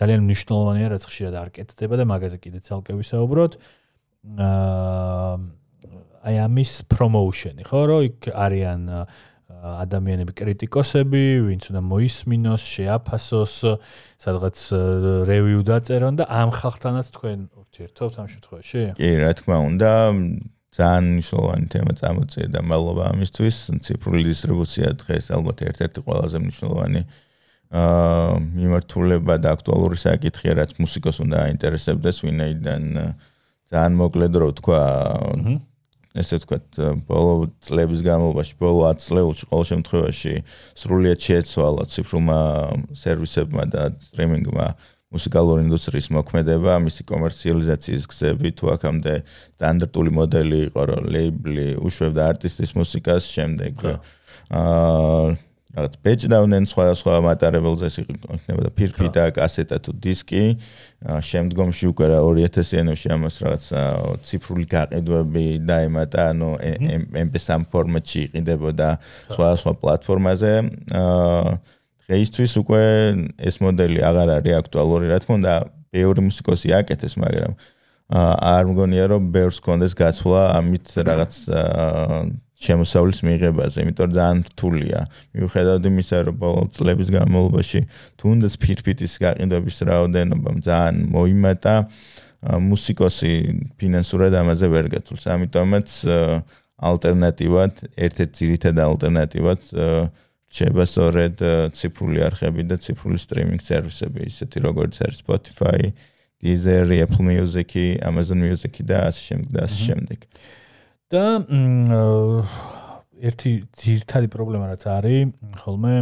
ძალიან 0.00 0.20
მნიშვნელოვანია 0.24 0.88
რაც 0.96 1.04
ხშირად 1.04 1.34
არ 1.36 1.48
კეთდება 1.56 1.94
და 2.00 2.04
მაგაზე 2.08 2.38
კიდე 2.40 2.60
ცალკე 2.64 2.96
ვისაუბროთ. 2.96 3.52
აა 4.40 5.34
აი 6.20 6.36
ამის 6.44 6.72
პრომოუშენი, 6.92 7.64
ხო, 7.64 7.80
რომ 7.88 8.00
იქ 8.04 8.28
არიან 8.36 8.82
ადამიანები 9.60 10.32
კრიტიკოსები, 10.36 11.22
ვინც 11.48 11.68
უნდა 11.72 11.80
მოისმინოს, 11.84 12.62
შეაფასოს, 12.74 13.54
სადღაც 14.20 14.58
რევიუ 15.28 15.60
დაწერონ 15.68 16.20
და 16.20 16.24
ამ 16.28 16.52
ხალხთანაც 16.54 17.08
თქვენ 17.16 17.38
ურთიერთობთ 17.60 18.14
ამ 18.20 18.28
შემთხვევაში? 18.32 18.82
კი, 19.00 19.10
რა 19.20 19.32
თქმა 19.40 19.56
უნდა, 19.68 19.90
ძალიან 20.76 21.04
მნიშვნელოვანი 21.14 21.66
თემა 21.74 21.92
წამოწია 22.00 22.46
და 22.54 22.60
მადლობა 22.62 23.04
ამისთვის. 23.12 23.56
ციფრული 23.84 24.22
დისტრიბუცია 24.30 24.88
დღეს 25.02 25.26
ალბათ 25.34 25.58
ერთ-ერთი 25.70 26.00
ყველაზე 26.06 26.36
მნიშვნელოვანი 26.44 27.00
აა 27.70 28.38
მიმართულება 28.40 29.34
და 29.42 29.48
აქტუალური 29.54 29.98
საკითხია, 29.98 30.52
რაც 30.58 30.70
მუსიკოს 30.82 31.16
უნდა 31.22 31.36
აინტერესებდეს, 31.46 32.16
ვინაიდან 32.26 32.82
ძალიან 33.70 33.94
მოკლე 34.02 34.26
დრო 34.34 34.48
თქვა 34.58 34.80
ესე 36.18 36.40
ვთქვათ, 36.42 36.66
ბოლო 37.06 37.34
წლების 37.62 38.00
განმავლობაში, 38.02 38.54
ბოლო 38.58 38.90
10 38.90 39.06
წლებში 39.06 39.46
ყოველ 39.50 39.66
შემთხვევაში 39.70 40.34
სრულიად 40.82 41.20
შეეცვალა 41.22 41.84
ციფრულმა 41.94 42.38
სერვისებმა 42.98 43.64
და 43.70 43.82
სტრიმინგმა 44.10 44.66
მუსიკალური 45.10 45.64
ინდუსტრიის 45.66 46.08
მოქმედება, 46.14 46.78
მისი 46.86 47.02
კომერციალიზაციის 47.10 48.04
გზები 48.12 48.50
თუ 48.58 48.72
აქამდე 48.76 49.14
სტანდარტული 49.58 50.10
მოდელი 50.14 50.58
იყო, 50.70 50.82
რომ 50.90 51.08
ლეიბლი 51.14 51.68
უშვებდა 51.82 52.26
არტისტის 52.30 52.76
მუსიკას, 52.78 53.26
შემდეგ 53.34 53.74
აა 53.90 55.38
რაღაც 55.70 55.94
ბეჭდავდნენ 56.02 56.64
სხვა 56.66 56.84
სხვა 56.98 57.16
მატარებელზე 57.26 57.88
იქნებოდა 58.02 58.70
ფირფი 58.74 59.08
და 59.14 59.24
კასეტა 59.34 59.78
თუ 59.86 59.92
დისკი. 60.02 60.42
შემდგომში 61.30 61.84
უკვე 61.94 62.06
2000-იანებში 62.10 63.08
ამას 63.14 63.34
რაღაც 63.42 63.64
ციფრული 64.26 64.66
გაყიდვები 64.74 65.46
დაემატა, 65.70 66.20
ანუ 66.34 66.50
MP3 67.26 67.70
ფორმატში 67.70 68.20
იყიდებოდა 68.26 68.88
სხვა 69.30 69.48
სხვა 69.62 69.72
პლატფორმაზე. 69.78 70.54
აა 70.90 71.78
დღეისთვის 72.10 72.52
უკვე 72.58 72.82
ეს 73.38 73.62
მოდელი 73.62 74.00
აღარ 74.02 74.28
არის 74.42 74.54
აქტუალური, 74.66 75.06
რა 75.14 75.18
თქმა 75.22 75.34
უნდა, 75.38 75.54
ბევრი 75.94 76.20
მუსიკოსი 76.26 76.74
აკეთებს, 76.74 77.14
მაგრამ 77.22 77.52
არ 78.10 78.64
მგონია 78.66 79.04
რომ 79.14 79.22
ბევრს 79.30 79.58
კონდეს 79.62 79.94
გაცვლა 79.94 80.42
ამით 80.58 80.86
რაღაც 81.06 81.34
შემოსავლის 82.60 83.20
მიღებაზე, 83.24 83.76
იმიტომ 83.86 84.06
რომ 84.10 84.14
ძალიან 84.18 84.38
რთულია. 84.50 85.00
მიუხედავად 85.38 85.84
იმისა, 85.90 86.16
რომ 86.26 86.34
ბოლო 86.42 86.62
წლების 86.76 87.08
განმავლობაში 87.14 87.80
თუნდაც 88.20 88.52
ფირფიტის 88.60 89.12
გაყიდვების 89.22 89.76
რაოდენობა 89.88 90.50
ძალიან 90.66 90.96
მოიმატა, 91.14 91.74
მუსიკოსი 92.40 93.32
ფინანსურად 93.78 94.32
ამაზე 94.42 94.66
ვერ 94.74 94.86
გაწულს. 94.92 95.24
ამიტომაც 95.30 95.88
ალტერნატივად, 96.90 97.72
ერთ-ერთი 97.94 98.34
ძირითადი 98.40 98.80
ალტერნატივად 98.90 99.60
შეიძლება 100.50 100.84
სწორედ 100.90 101.42
ციფრული 101.78 102.22
არხები 102.26 102.62
და 102.66 102.76
ციფრული 102.82 103.18
სტრიმინგ 103.22 103.62
სერვისები, 103.62 104.26
ისეთი 104.26 104.58
როგორც 104.66 104.98
არის 105.06 105.20
Spotify, 105.22 105.92
Deezer, 106.42 106.90
Apple 107.04 107.22
Music, 107.22 107.70
Amazon 108.02 108.42
Music 108.42 108.80
და 108.82 109.06
ასე 109.10 109.20
შემდეგ 109.28 109.50
და 109.54 109.60
ასე 109.68 109.80
შემდეგ. 109.88 110.18
და 111.10 111.24
ერთი 113.20 113.50
ძირითადი 113.76 114.28
პრობლემა 114.32 114.70
რაც 114.72 114.84
არის, 114.86 115.34
ხოლმე 115.62 115.94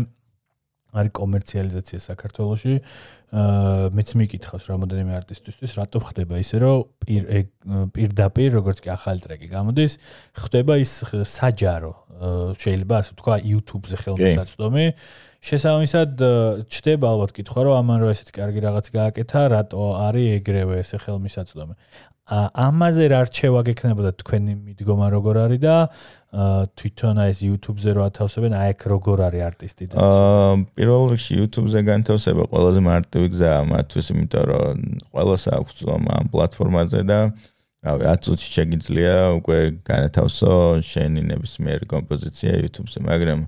არის 0.97 1.12
კომერციალიზაცია 1.18 1.99
საქართველოში. 2.00 2.75
აა 3.28 3.92
მეც 3.92 4.09
მიკითხავს 4.16 4.64
რამოდენიმე 4.73 5.12
არტისტისთვის, 5.21 5.73
რატო 5.76 6.00
ხდება 6.00 6.40
ისე, 6.40 6.57
რომ 6.64 6.78
პირდაპირ 7.92 8.49
როგორც 8.57 8.78
კი 8.80 8.88
ახალი 8.97 9.21
ტრეკი 9.21 9.49
გამოდის, 9.52 9.92
ხდება 10.33 10.78
ის 10.80 10.92
საჯარო, 11.28 11.92
შეიძლება 12.57 12.95
ასე 13.04 13.11
ვთქვა, 13.12 13.35
YouTube-ზე 13.52 13.97
ხელმისაწვდომი. 14.00 14.87
შესაბამისად, 15.38 16.23
ჩდება 16.66 17.11
ალბათ 17.14 17.33
კითხვა, 17.37 17.61
რომ 17.68 17.75
ამან 17.78 17.99
რო 18.02 18.11
ესეთი 18.11 18.33
კარგი 18.35 18.61
რაღაც 18.66 18.87
გააკეთა, 18.95 19.42
რატო 19.54 19.85
არის 20.09 20.28
ეგრევე 20.42 20.80
ესე 20.83 20.99
ხელმისაწვდომი. 20.99 21.75
ამაზე 22.28 23.04
რა 23.09 23.21
რჩევა 23.25 23.61
გექნებოდა 23.64 24.11
თქვენი 24.21 24.52
მიდგომა 24.61 25.07
როგორ 25.16 25.35
არის 25.49 25.61
და 25.64 25.76
თვითონ 26.76 27.21
აი 27.25 27.30
ეს 27.33 27.38
YouTube-ზე 27.40 27.90
რო 27.97 28.02
ათავსებენ, 28.04 28.52
აი 28.52 28.73
ეგ 28.76 28.80
როგორ 28.92 29.18
არის 29.33 29.42
არტისტი 29.49 29.85
და 29.88 29.95
აა 29.97 30.50
პირველ 30.76 31.02
რიგში 31.16 31.33
YouTube-ზე 31.40 31.80
განთავსება 31.88 32.42
ყველაზე 32.52 32.80
მარტივი 32.85 33.28
გზაა 33.33 33.62
მათთვის, 33.73 34.07
იმიტომ 34.12 34.45
რომ 34.52 34.76
ყველას 35.09 35.45
აქვს 35.57 35.76
ამ 35.88 36.04
პლატფორმაზე 36.28 37.00
და 37.09 37.18
რავი, 37.88 38.02
10 38.12 38.21
წუთში 38.28 38.49
შეგიძლია 38.59 39.14
უკვე 39.40 39.59
განათავსო 39.88 40.52
შენი 40.85 41.21
ნებისმიერი 41.33 41.87
კომპოზიცია 41.88 42.52
YouTube-ზე, 42.61 43.00
მაგრამ 43.09 43.40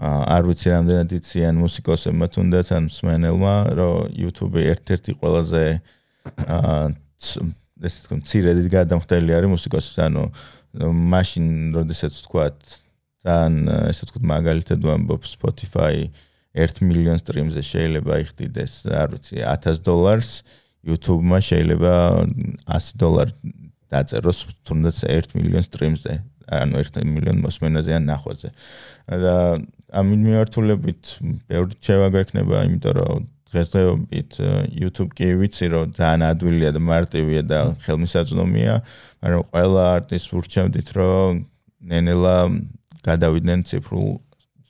არ 0.00 0.42
ვიცი 0.48 0.68
რამდენად 0.72 1.10
იციან 1.18 1.56
მუსიკოსებმა 1.62 2.26
თუნდაც 2.32 2.72
ან 2.72 2.88
მსმენელმა, 2.88 3.54
რომ 3.76 4.14
YouTube 4.16 4.56
ერთ-ერთი 4.62 5.12
ყველაზე 5.20 5.64
აა 6.48 6.76
ესე 7.82 7.98
თქო, 8.06 8.18
ცირედით 8.26 8.68
გადამხდელი 8.72 9.34
არის 9.36 9.52
მუსიკოსის, 9.52 9.96
ანუ 10.06 10.24
მაშინ, 11.12 11.46
როდესაც 11.76 12.18
თქვათ, 12.26 12.58
თან 13.26 13.52
ესე 13.90 14.08
თქო, 14.08 14.22
მაგალითად 14.32 14.86
ვამბობ 14.86 15.26
Spotify 15.26 16.08
1 16.54 16.82
მილიონ 16.84 17.18
სტრიმზე 17.22 17.62
შეიძლება 17.64 18.18
იხდიდეს, 18.26 18.72
არ 18.86 19.16
ვიცი, 19.16 19.42
1000 19.42 19.82
დოლარს, 19.86 20.30
YouTube-მა 20.82 21.38
შეიძლება 21.46 21.94
100 22.66 22.98
დოლარი 23.02 23.34
დაწეროს 23.92 24.38
თუნდაც 24.66 24.96
1 25.06 25.36
მილიონ 25.36 25.64
სტრიმზე, 25.68 26.12
ანუ 26.58 26.82
1 26.82 27.06
მილიონ 27.06 27.38
მოსმენაზე 27.44 27.90
ან 27.98 28.04
ნახვაზე. 28.10 28.48
და 29.06 29.36
ამ 29.92 30.08
მიმართულებით 30.16 31.10
ბევრი 31.52 31.76
შევა 31.84 32.08
გვექნება, 32.14 32.64
იმიტომ 32.68 32.94
რომ 32.96 33.26
დღესდღეობით 33.52 34.38
YouTube 34.72 35.12
კი 35.12 35.28
ვიცი 35.36 35.66
რომ 35.72 35.92
ძალიან 35.98 36.22
ადვილია 36.32 36.70
და 36.72 36.80
მარტივია 36.80 37.42
და 37.44 37.58
ხელმისაწვდომია, 37.84 38.74
მაგრამ 39.20 39.42
ყველა 39.52 39.84
არტისტს 39.96 40.32
ურჩევდით 40.40 40.88
რომ 40.96 41.44
ნენელა 41.92 42.36
გადავიდნენ 43.04 43.60
ციფრულ 43.68 44.08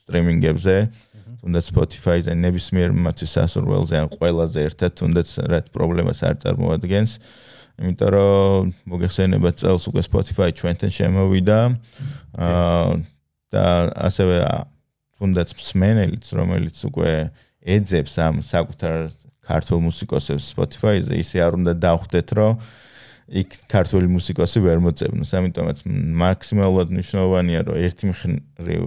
სტრიმინგებზე, 0.03 0.75
თუნდაც 1.39 1.65
Spotify-ზე 1.71 2.33
ნებისმიერ 2.43 2.91
მათი 2.91 3.27
სასურველზე 3.31 3.95
ან 4.03 4.07
ყველაზე 4.11 4.59
ერთად 4.67 4.91
თუნდაც 4.99 5.29
რაც 5.47 5.65
პრობლემას 5.71 6.19
არ 6.27 6.35
წარმოადგენს. 6.43 7.11
იმიტომ 7.73 8.09
რომ 8.15 8.71
მოგეხსენება 8.91 9.49
წელს 9.59 9.83
უკვე 9.89 10.01
Spotify 10.03 10.49
ჩვენთან 10.51 10.91
შემოვიდა. 10.93 11.57
აა 12.37 12.91
და 13.53 13.65
ასევე 14.09 14.35
თუნდაც 15.23 15.55
მსმენელიც 15.55 16.25
რომელიც 16.35 16.77
უკვე 16.83 17.11
ეძებს 17.63 18.13
ამ 18.19 18.43
საკუთარ 18.43 19.15
ქართულ 19.47 19.79
მუსიკოსებს 19.87 20.51
Spotify-ზე, 20.51 21.15
ისე 21.23 21.37
არ 21.47 21.55
უნდა 21.63 21.73
დავხვდეთ, 21.79 22.27
რომ 22.35 22.59
იქ 23.39 23.49
ქართული 23.71 24.07
მუსიკოსი 24.11 24.59
ვერ 24.67 24.83
მოწებნოს. 24.83 25.31
ამიტომაც 25.31 25.77
მაქსიმალურად 25.87 26.87
მნიშვნელოვანია, 26.91 27.59
რომ 27.67 27.75
ერთი 27.87 28.05
მხრივ 28.11 28.83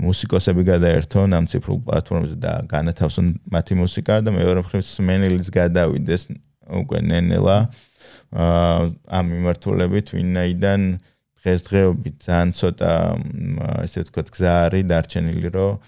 მუსიკოსები 0.00 0.62
გადაერთონ 0.66 1.28
ამ 1.38 1.44
ციფრულ 1.50 1.78
პლატფორმებზე 1.86 2.36
და 2.42 2.52
განათავსონ 2.70 3.26
მათი 3.54 3.74
მუსიკა 3.82 4.14
და 4.26 4.30
მეორე 4.34 4.60
მხრივ 4.66 4.82
სმენელიც 4.86 5.46
გადავიდეს 5.54 6.22
უკვე 6.70 6.98
ნენელა 7.10 7.58
ამ 8.30 9.24
მიმართულებით, 9.34 10.06
ვინაიდან 10.14 10.80
დღესდღეობით 11.40 12.16
ძალიან 12.26 12.50
ცოტა 12.52 12.92
ესე 13.86 14.04
ვთქვათ 14.04 14.28
გზა 14.34 14.52
არის 14.68 14.84
დარჩენილი, 14.90 15.48
რომ 15.56 15.80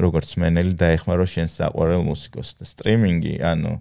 როგორც 0.00 0.28
მენელი 0.40 0.74
დაეხმარო 0.80 1.26
შენ 1.34 1.48
საყვარელ 1.50 2.02
მუსიკოს 2.06 2.48
და 2.58 2.64
სტრიმინგი, 2.70 3.34
ანუ 3.42 3.72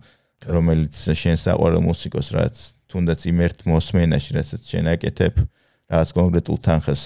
რომელიც 0.50 0.94
შენ 1.22 1.38
საყვარელ 1.38 1.84
მუსიკოს 1.86 2.28
რაც 2.34 2.56
თუნდაც 2.90 3.20
იმ 3.30 3.38
ერთ 3.46 3.60
მოსმენაში, 3.70 4.32
რასაც 4.38 4.62
შენ 4.74 4.86
აკეთებ, 4.94 5.36
რაღაც 5.94 6.10
კონკრეტულ 6.18 6.58
თანხას 6.66 7.04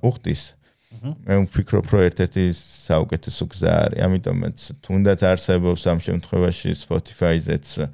უხდის. 0.00 0.42
მე 1.04 1.36
ვფიქრობ, 1.44 1.84
რომ 1.90 2.00
ერთ-ერთი 2.08 2.44
საუკეთესო 2.54 3.44
გზა 3.50 3.72
არის, 3.84 4.00
ამიტომაც 4.08 4.56
თუნდაც 4.84 5.20
არსებობს 5.26 5.82
ამ 5.90 5.98
შემთხვევაში 6.00 6.70
Spotify-ზეც 6.80 7.66
აა 7.82 7.88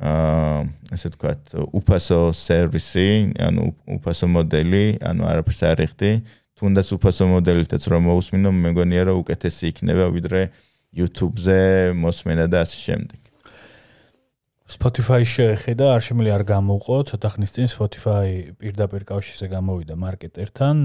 ასე 0.00 1.10
ვთქვათ, 1.12 1.54
უფასო 1.76 2.20
სერვისი, 2.32 3.08
ანუ 3.36 3.66
უფასო 4.00 4.26
მოდელი, 4.32 4.84
ანუ 5.04 5.26
არაფერს 5.28 5.60
არ 5.68 5.84
იხდი. 5.84 6.12
თუნდაც 6.56 6.88
უფასო 6.96 7.28
მოდელითაც 7.28 7.84
რომ 7.92 8.08
მოусმინო, 8.08 8.52
მე 8.52 8.72
მგონია 8.72 9.02
რომ 9.10 9.20
უკეთესი 9.20 9.72
იქნება 9.72 10.08
ვიდრე 10.16 10.40
YouTube-ზე 10.96 11.60
მოსმენა 12.00 12.48
და 12.48 12.64
ასე 12.64 12.78
შემდეგ. 12.80 13.19
Spotify 14.70 15.24
შეხედა, 15.26 15.86
არ 15.98 16.02
შემიძლია 16.06 16.34
არ 16.38 16.44
გამოუყო, 16.46 16.96
ცოტა 17.10 17.28
ხნის 17.34 17.52
წინ 17.56 17.66
Spotify 17.72 18.54
პირდაპირ 18.54 19.02
კავშირზე 19.02 19.48
გამოვიდა 19.50 19.94
მარკეტერთან. 19.98 20.76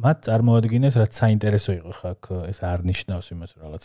მათ 0.00 0.18
წარმოადგენს 0.28 0.96
რაც 0.96 1.12
საინტერესო 1.12 1.76
იყო 1.76 1.92
ხაკ, 1.98 2.22
ეს 2.48 2.58
არ 2.64 2.88
ნიშნავს 2.88 3.28
იმას, 3.36 3.52
რაღაც 3.60 3.84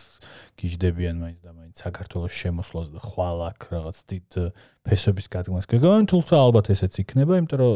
გიждდებიან 0.63 1.15
მაინც 1.19 1.39
და 1.43 1.51
მაინც 1.59 1.75
საქართველოს 1.75 2.33
შემოსვლას 2.39 2.87
და 2.95 2.99
ხვალ 3.03 3.37
აქ 3.51 3.59
რაღაც 3.75 3.97
დიდ 4.07 4.27
ფესობის 4.87 5.27
გადგმას. 5.27 5.67
გეგმავენ 5.67 6.05
თუმცა 6.07 6.33
ალბათ 6.39 6.65
ესეც 6.71 6.93
იქნება, 7.03 7.33
იმიტომ 7.43 7.59
რომ 7.59 7.75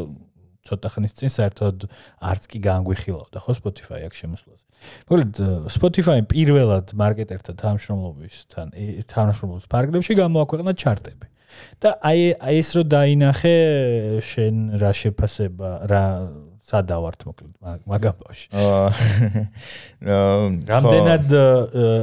ცოტა 0.64 0.88
ხნის 0.88 1.12
წინ 1.20 1.30
საერთოდ 1.36 1.76
არც 2.32 2.42
კი 2.48 2.58
განგვიხილავდა 2.64 3.38
ხო 3.44 3.52
Spotify 3.60 4.08
აქ 4.08 4.14
შემოსვლაზე. 4.16 4.64
მოკლედ 5.04 5.32
Spotify 5.68 6.18
პირველად 6.24 6.96
მარკეტერთა 6.96 7.52
თანამშრომლობისთან 7.60 8.66
თანამშრომლობის 9.04 9.66
პარგლებში 9.68 10.12
გამოაქვეყნა 10.16 10.72
ჩარტები. 10.72 11.26
და 11.82 11.94
აი 12.10 12.28
აი 12.38 12.60
ეს 12.62 12.70
რო 12.76 12.82
დაინახე 12.92 13.56
შენ 14.24 14.80
რა 14.82 14.92
შეფასება 15.00 15.70
რა 15.88 16.04
სადავართ 16.68 17.24
მოკლედ 17.24 17.80
მაგაბავში? 17.88 18.48
აა 18.52 18.88
რამდენად 20.68 21.32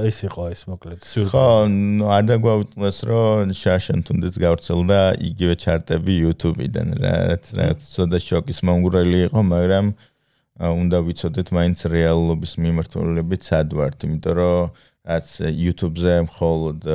ის 0.09 0.17
იყო 0.25 0.47
ეს 0.55 0.63
მოკლედ 0.71 1.05
სიურპრიზი? 1.05 1.29
ხო 1.29 2.09
არ 2.15 2.25
დაგვაუტყოს 2.31 2.97
რომ 3.11 3.53
შაშან 3.59 4.01
თუნდაც 4.09 4.39
გავრცელდა 4.41 4.99
იგივე 5.29 5.55
ჩარტები 5.65 6.17
YouTube-დან 6.25 6.97
რაც 7.05 7.53
რაც 7.61 7.85
ცოტა 7.93 8.19
შოკის 8.25 8.63
მომგვრელი 8.65 9.19
იყო 9.29 9.45
მაგრამ 9.53 9.93
უნდა 10.65 10.97
ვიცოდეთ 11.05 11.47
მაინც 11.51 11.79
რეალობის 11.91 12.53
მიმართულებით 12.65 13.41
სად 13.45 13.69
ვართ 13.75 14.07
იმიტომ 14.09 14.33
რომ 14.39 14.83
რაც 15.05 15.27
YouTube-ზე 15.45 16.13
მხოლოდ 16.25 16.87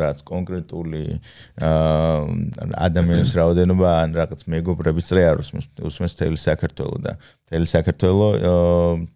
რაც 0.00 0.22
კონკრეტული 0.24 1.02
ადამიანის 2.88 3.34
რაოდენობა 3.38 3.90
ან 4.04 4.16
რაღაც 4.16 4.46
მეგობრების 4.48 5.10
წრე 5.10 5.26
არ 5.32 5.42
უსმენს 5.44 5.66
უსმენს 5.90 6.16
თელი 6.16 6.40
საქართველოს 6.40 7.02
და 7.04 7.12
თელი 7.52 7.68
საქართველოს 7.68 8.38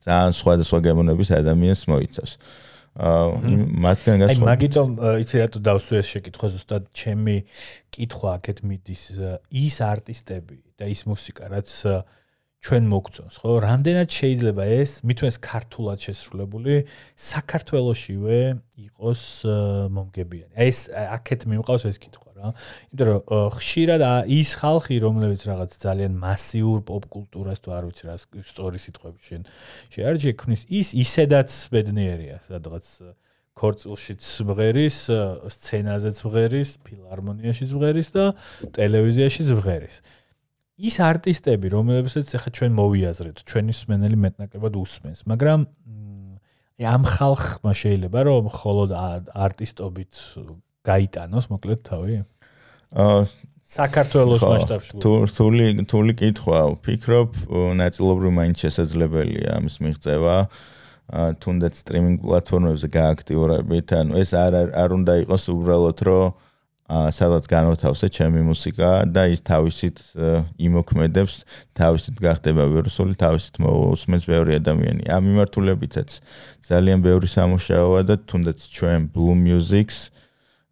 ძალიან 0.04 0.36
სხვადასხვა 0.36 0.78
გემოვნების 0.88 1.32
ადამიანს 1.40 1.88
მოიცავს. 1.88 2.32
აა 2.36 2.72
მათგან 2.92 4.20
გასულ 4.20 4.36
აი 4.36 4.44
მაგიტომ 4.44 4.90
იცი 5.24 5.38
რატო 5.40 5.60
დავსვე 5.64 5.96
ეს 6.02 6.08
შეკითხვა 6.12 6.48
ზუსტად 6.52 6.90
ჩემი 6.92 7.36
კითხვა 7.88 8.34
აქეთ 8.36 8.58
მიდის 8.68 9.04
ის 9.48 9.76
არტისტები 9.80 10.58
და 10.76 10.90
ის 10.92 11.00
მუსიკა 11.08 11.48
რაც 11.56 11.72
ჩვენ 12.62 12.84
მოგწონს, 12.86 13.36
ხო? 13.42 13.52
რამდენად 13.64 14.08
შეიძლება 14.14 14.64
ეს 14.70 14.90
მithwes 15.02 15.38
ქართულად 15.42 15.98
შესრულებული 16.06 16.76
საქართველოსშივე 17.18 18.38
იყოს 18.86 19.22
მომგებიანი? 19.90 20.54
ეს 20.62 20.86
აქეთ 20.94 21.40
მიმყავს 21.50 21.86
ეს 21.90 21.98
კითხვა 21.98 22.30
რა. 22.38 22.52
იმიტომ 22.94 23.08
რომ 23.10 23.50
ხშირად 23.58 24.02
ის 24.30 24.50
ხალხი, 24.62 24.94
რომლებიც 25.02 25.42
რაღაც 25.50 25.74
ძალიან 25.82 26.12
მასიურ 26.22 26.78
პოპ 26.86 27.10
კულტურას 27.10 27.58
თუ 27.66 27.68
არ 27.74 27.84
ვიცი 27.90 28.04
რა 28.06 28.16
სწორი 28.22 28.78
სიტყვები 28.78 29.20
შენ 29.26 29.42
შეარჩი 29.90 30.30
ქმნის, 30.38 30.62
ის 30.70 30.88
ისედაც 31.02 31.50
ბედნიერია, 31.74 32.38
სადღაც 32.46 32.86
ქორწილშიც 33.58 34.22
მღერის, 34.48 34.98
სცენაზეც 35.54 36.18
მღერის, 36.24 36.70
ფილარმონიაშიც 36.86 37.70
მღერის 37.76 38.08
და 38.14 38.24
ტელევიზიაშიც 38.78 39.50
მღერის. 39.58 39.96
ის 40.82 40.96
არტისტები, 40.98 41.70
რომლებსაც 41.70 42.32
ახლა 42.38 42.50
ჩვენ 42.58 42.72
მოვიაზრეთ, 42.74 43.36
ჩვენი 43.46 43.74
სმენელი 43.78 44.18
მეტნაკლებად 44.18 44.74
უსმენს, 44.82 45.22
მაგრამ 45.30 45.66
აი 46.82 46.86
ამ 46.90 47.02
ხალხმა 47.06 47.72
შეიძლება 47.78 48.20
რომ 48.26 48.50
მხოლოდ 48.50 48.90
არტისტობით 49.30 50.12
გაიტანოს 50.82 51.46
მოკლედ 51.52 51.80
თავი? 51.86 52.16
აა 52.98 53.18
საქართველოს 53.72 54.42
მასშტაბში. 54.42 54.92
თუ 55.00 55.10
თული 55.32 55.66
თული 55.86 56.12
კითხვა, 56.18 56.58
ვფიქრობ, 56.74 57.30
ნაწილობრივ 57.78 58.32
მაინც 58.36 58.56
შესაძლებელია 58.66 59.62
ამის 59.62 59.76
მიღწევა. 59.86 60.36
აა 61.12 61.30
თუნდაც 61.38 61.74
სტრიმინგ 61.78 62.16
პლატფორმებზე 62.26 62.88
გააქტიურებით, 62.98 63.88
ანუ 64.02 64.12
ეს 64.18 64.30
არ 64.34 64.52
არ 64.82 64.90
უნდა 64.98 65.12
იყოს 65.22 65.44
უბრალოდ 65.54 65.98
რომ 66.08 66.26
სადაც 66.90 67.46
განვთავსე 67.48 68.08
ჩემი 68.12 68.42
მუსიკა 68.46 69.06
და 69.08 69.22
ის 69.32 69.40
თავისით 69.46 70.02
იმოქმედებს, 70.58 71.34
თავისით 71.78 72.16
გახდება 72.20 72.66
ვირუსული, 72.68 73.14
თავისით 73.16 73.60
მოусმენს 73.62 74.24
ბევრი 74.28 74.58
ადამიანი. 74.60 75.06
ამ 75.08 75.22
მიმართულებითაც 75.30 76.20
ძალიან 76.68 76.98
ბევრი 77.06 77.28
სამუშაოა 77.32 78.00
და 78.08 78.14
თუნდაც 78.28 78.58
ჩვენ 78.66 79.08
Blue 79.14 79.36
Music-ს 79.38 80.10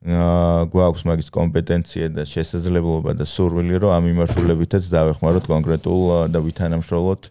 გვაქვს 0.01 1.03
მაგის 1.05 1.27
კომპეტენცია 1.29 2.07
და 2.17 2.25
შესაძლებლობა 2.25 3.13
და 3.21 3.25
სურვილი 3.29 3.81
რომ 3.85 3.91
ამ 3.93 4.05
მიმართულებითაც 4.09 4.87
დავეხმაროთ 4.89 5.45
კონკრეტულ 5.45 6.33
და 6.33 6.41
ვითანამშრომლოთ 6.41 7.29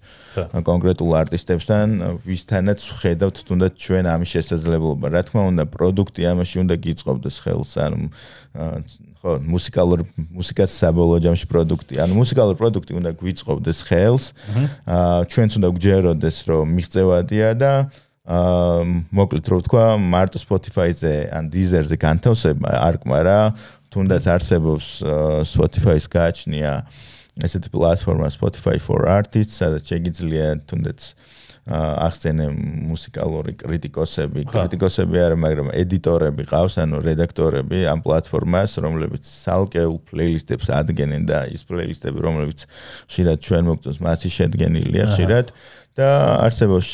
კონკრეტულ 0.70 1.16
არტისტებთან 1.18 1.88
ვისთანაც 2.30 2.86
ხედავთ 3.02 3.42
თუნდაც 3.50 3.74
ჩვენ 3.74 4.06
ამის 4.14 4.30
შესაძლებლობა. 4.38 5.06
რა 5.10 5.22
თქმა 5.26 5.42
უნდა 5.50 5.64
პროდუქტი 5.66 6.22
ამაში 6.30 6.56
უნდა 6.62 6.76
გიწყობდეს 6.86 7.36
ხელს 7.42 7.72
ანუ 7.82 8.00
ხო 9.18 9.32
მუსიკალურ 9.50 10.00
მუსიკას 10.30 10.70
საბოლოო 10.70 11.20
ჯამში 11.26 11.50
პროდუქტი 11.50 11.94
ანუ 12.06 12.14
მუსიკალურ 12.22 12.56
პროდუქტი 12.62 12.94
უნდა 13.02 13.12
გვიწყობდეს 13.18 13.80
ხელს 13.90 14.26
აა 14.86 15.26
ჩვენც 15.26 15.52
უნდა 15.58 15.70
გჯეროდეს 15.74 16.38
რომ 16.46 16.66
მიღწევადია 16.78 17.50
და 17.58 17.74
აა 17.90 18.09
მოკლედ 18.30 19.50
რო 19.50 19.58
ვთქვა 19.64 19.86
მარტო 19.98 20.42
Spotify-ზე 20.44 21.14
ან 21.34 21.50
Deezer-ზე 21.50 21.98
განთავსება 21.98 22.76
არ 22.78 23.02
კმარა 23.02 23.40
თუნდაც 23.90 24.28
არსებობს 24.30 24.90
Spotify-ს 25.50 26.06
გააჩნია 26.14 26.74
ესეთი 27.42 27.74
პლატფორმა 27.74 28.30
Spotify 28.30 28.78
for 28.78 29.10
Artists 29.10 29.58
სადაც 29.58 29.90
შეგიძლია 29.90 30.62
თუნდაც 30.70 31.14
ახსენე 31.70 32.48
მუსიკალური 32.90 33.54
კრიტიკოსები, 33.62 34.46
კრიტიკოსები 34.50 35.20
არა, 35.22 35.38
მაგრამ 35.38 35.68
ედიტორები 35.78 36.46
ყავს, 36.50 36.80
ანუ 36.82 37.02
რედაქტორები 37.06 37.84
ამ 37.92 38.02
პლატფორმას, 38.02 38.80
რომლებიც 38.82 39.30
სალკეულ 39.30 40.00
პლეილისტებს 40.10 40.72
ადგენენ 40.74 41.28
და 41.30 41.44
ის 41.54 41.62
პლეილისტები, 41.70 42.26
რომლებიც 42.26 42.66
ხშირად 43.06 43.46
ჩვენ 43.46 43.70
მოგწონს, 43.70 44.02
მათი 44.02 44.34
შედგენილია 44.34 45.06
ხშირად. 45.14 45.54
და 45.98 46.10
არსებობს 46.46 46.90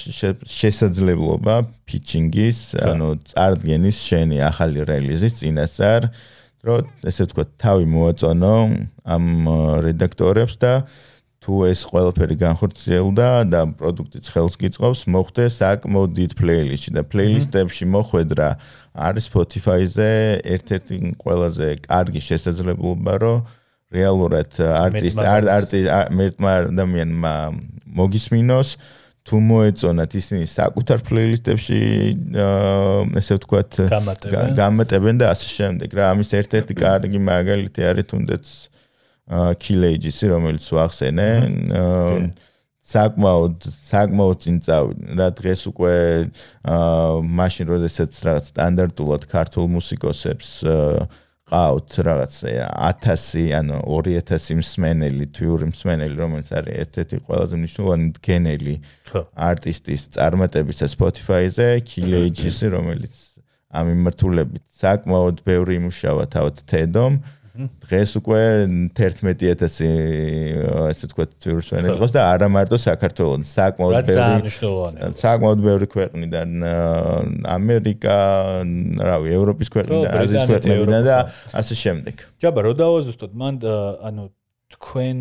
შესაძლებლობა 0.48 1.56
ფიჩინგის, 1.88 2.60
ანუ 2.80 3.10
წარდგენის 3.32 3.98
შენი 4.08 4.40
ახალი 4.48 4.86
რელიზის 4.88 5.42
წინასწარ, 5.42 6.08
რომ 6.66 6.88
ესე 7.06 7.28
ვთქვა, 7.28 7.46
თავი 7.62 7.86
მოაწონო 7.92 8.56
ამ 9.06 9.26
რედაქტორებს 9.86 10.56
და 10.62 10.74
თუ 11.46 11.60
ეს 11.70 11.86
ყველაფერი 11.86 12.36
განხორციელდა 12.42 13.28
და 13.54 13.60
პროდუქტიც 13.78 14.26
ხელს 14.34 14.56
გიწყობს, 14.58 15.02
მოხდე 15.14 15.44
საკმაოდ 15.54 16.12
დიდ 16.18 16.32
პლეილისტში 16.42 16.92
და 16.98 17.04
პლეილისტებში 17.06 17.86
მოხვედრა 17.94 18.48
არის 18.96 19.30
Spotify-ზე 19.30 20.10
ერთ-ერთი 20.56 20.98
ყველაზე 21.22 21.68
კარგი 21.86 22.22
შესაძლებლობა, 22.30 23.14
რომ 23.22 23.46
რეალურად 23.94 24.60
არტისტ 24.66 25.22
არტი 25.22 25.82
მერტმა 26.18 26.52
ადამიანმა 26.66 27.34
მოგისმინოს 28.00 28.78
თუ 29.26 29.40
მოეწონათ 29.42 30.12
ისინი 30.22 30.46
საკუთარ 30.50 31.02
პლეილისტებში 31.06 31.80
ესე 33.22 33.38
ვთქვათ 33.40 33.80
გამატებენ. 34.58 35.22
და 35.22 35.34
ასე 35.34 35.50
შემდეგ. 35.50 35.90
რა 35.98 36.14
ამის 36.14 36.30
ერთ-ერთი 36.40 36.74
კარგი 36.78 37.20
მაგალითი 37.26 37.82
არის 37.90 38.06
თუნდაც 38.14 38.46
კილეიჯისი 39.66 40.26
რომელიც 40.30 40.66
ვახსენე. 40.78 41.30
საკმაოდ 42.86 43.66
საკმაოდ 43.90 44.38
წინ 44.46 44.58
წავიდნენ 44.62 45.18
რა 45.18 45.30
დღეს 45.42 45.62
უკვე 45.74 45.96
აა 46.70 47.26
მაშინ 47.26 47.66
როდესაც 47.74 48.12
რაღაც 48.14 48.46
სტანდარტულად 48.54 49.26
ქართულ 49.26 49.66
მუსიკოსებს 49.74 50.50
აა 50.70 51.10
ყავთ 51.46 51.96
რაღაც 52.08 52.36
1000 52.42 53.52
ანუ 53.54 53.78
2000 53.86 54.58
მსმენელი 54.62 55.28
თვიური 55.38 55.68
მსმენელი 55.70 56.16
რომელიც 56.18 56.50
არის 56.58 56.80
ერთ-ერთი 56.84 57.20
ყველაზე 57.28 57.60
მნიშვნელოვანი 57.62 58.08
გენელი 58.26 58.76
არტისტის 59.50 60.08
წარმატებისა 60.18 60.90
Spotify-ზე 60.96 61.70
Killage-ის 61.92 62.58
რომელიც 62.74 63.14
ამ 63.78 63.92
მიმართულებით 63.94 64.64
საკმაოდ 64.82 65.46
ბევრი 65.46 65.78
იმუშავა 65.82 66.26
თავად 66.34 66.66
TED-ომ 66.66 67.22
დღეს 67.56 68.12
უკვე 68.20 68.40
11000 68.98 69.66
ესე 70.92 71.10
თქვა 71.12 71.26
ვირუსვენი 71.46 71.94
იყოს 71.96 72.12
და 72.16 72.22
არა 72.36 72.48
მარტო 72.52 72.78
საქართველოს 72.84 73.52
საკმაოდ 73.56 74.10
ბევრი 74.10 74.52
საკმაოდ 75.22 75.60
ბევრი 75.66 75.88
ქვეყნიდან 75.96 76.50
ამერიკა, 77.56 78.18
რავი, 79.10 79.36
ევროპის 79.40 79.72
ქვეყნიდან, 79.72 80.10
აზიის 80.24 80.44
ქვეყნებიდან 80.52 81.02
და 81.08 81.18
ასე 81.56 81.74
შემდეგ. 81.84 82.26
ჯაბა, 82.44 82.60
რო 82.66 82.74
დავაზუსტოთ, 82.82 83.32
მან 83.40 83.56
ანუ 84.10 84.24
თქვენ 84.76 85.18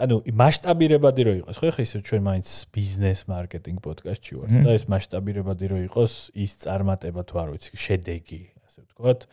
ანუ 0.00 0.16
მასშტაბირებადი 0.32 1.22
რო 1.28 1.32
იყოს, 1.44 1.56
ხო 1.60 1.70
ხა 1.76 1.82
ისე 1.84 1.98
ჩვენ 2.08 2.22
მაინც 2.24 2.48
ბიზნეს 2.74 3.20
მარკეტინგ 3.28 3.78
პოდკასტში 3.84 4.32
ვართ. 4.40 4.50
და 4.64 4.70
ეს 4.74 4.84
მასშტაბირებადი 4.88 5.66
რო 5.70 5.78
იყოს 5.92 6.12
ის 6.34 6.52
წარმატება 6.64 7.22
თუ 7.28 7.34
არ 7.38 7.48
ვიცი, 7.52 7.70
შედეგი 7.76 8.40
ასე 8.78 8.86
ვთქვათ, 8.86 9.24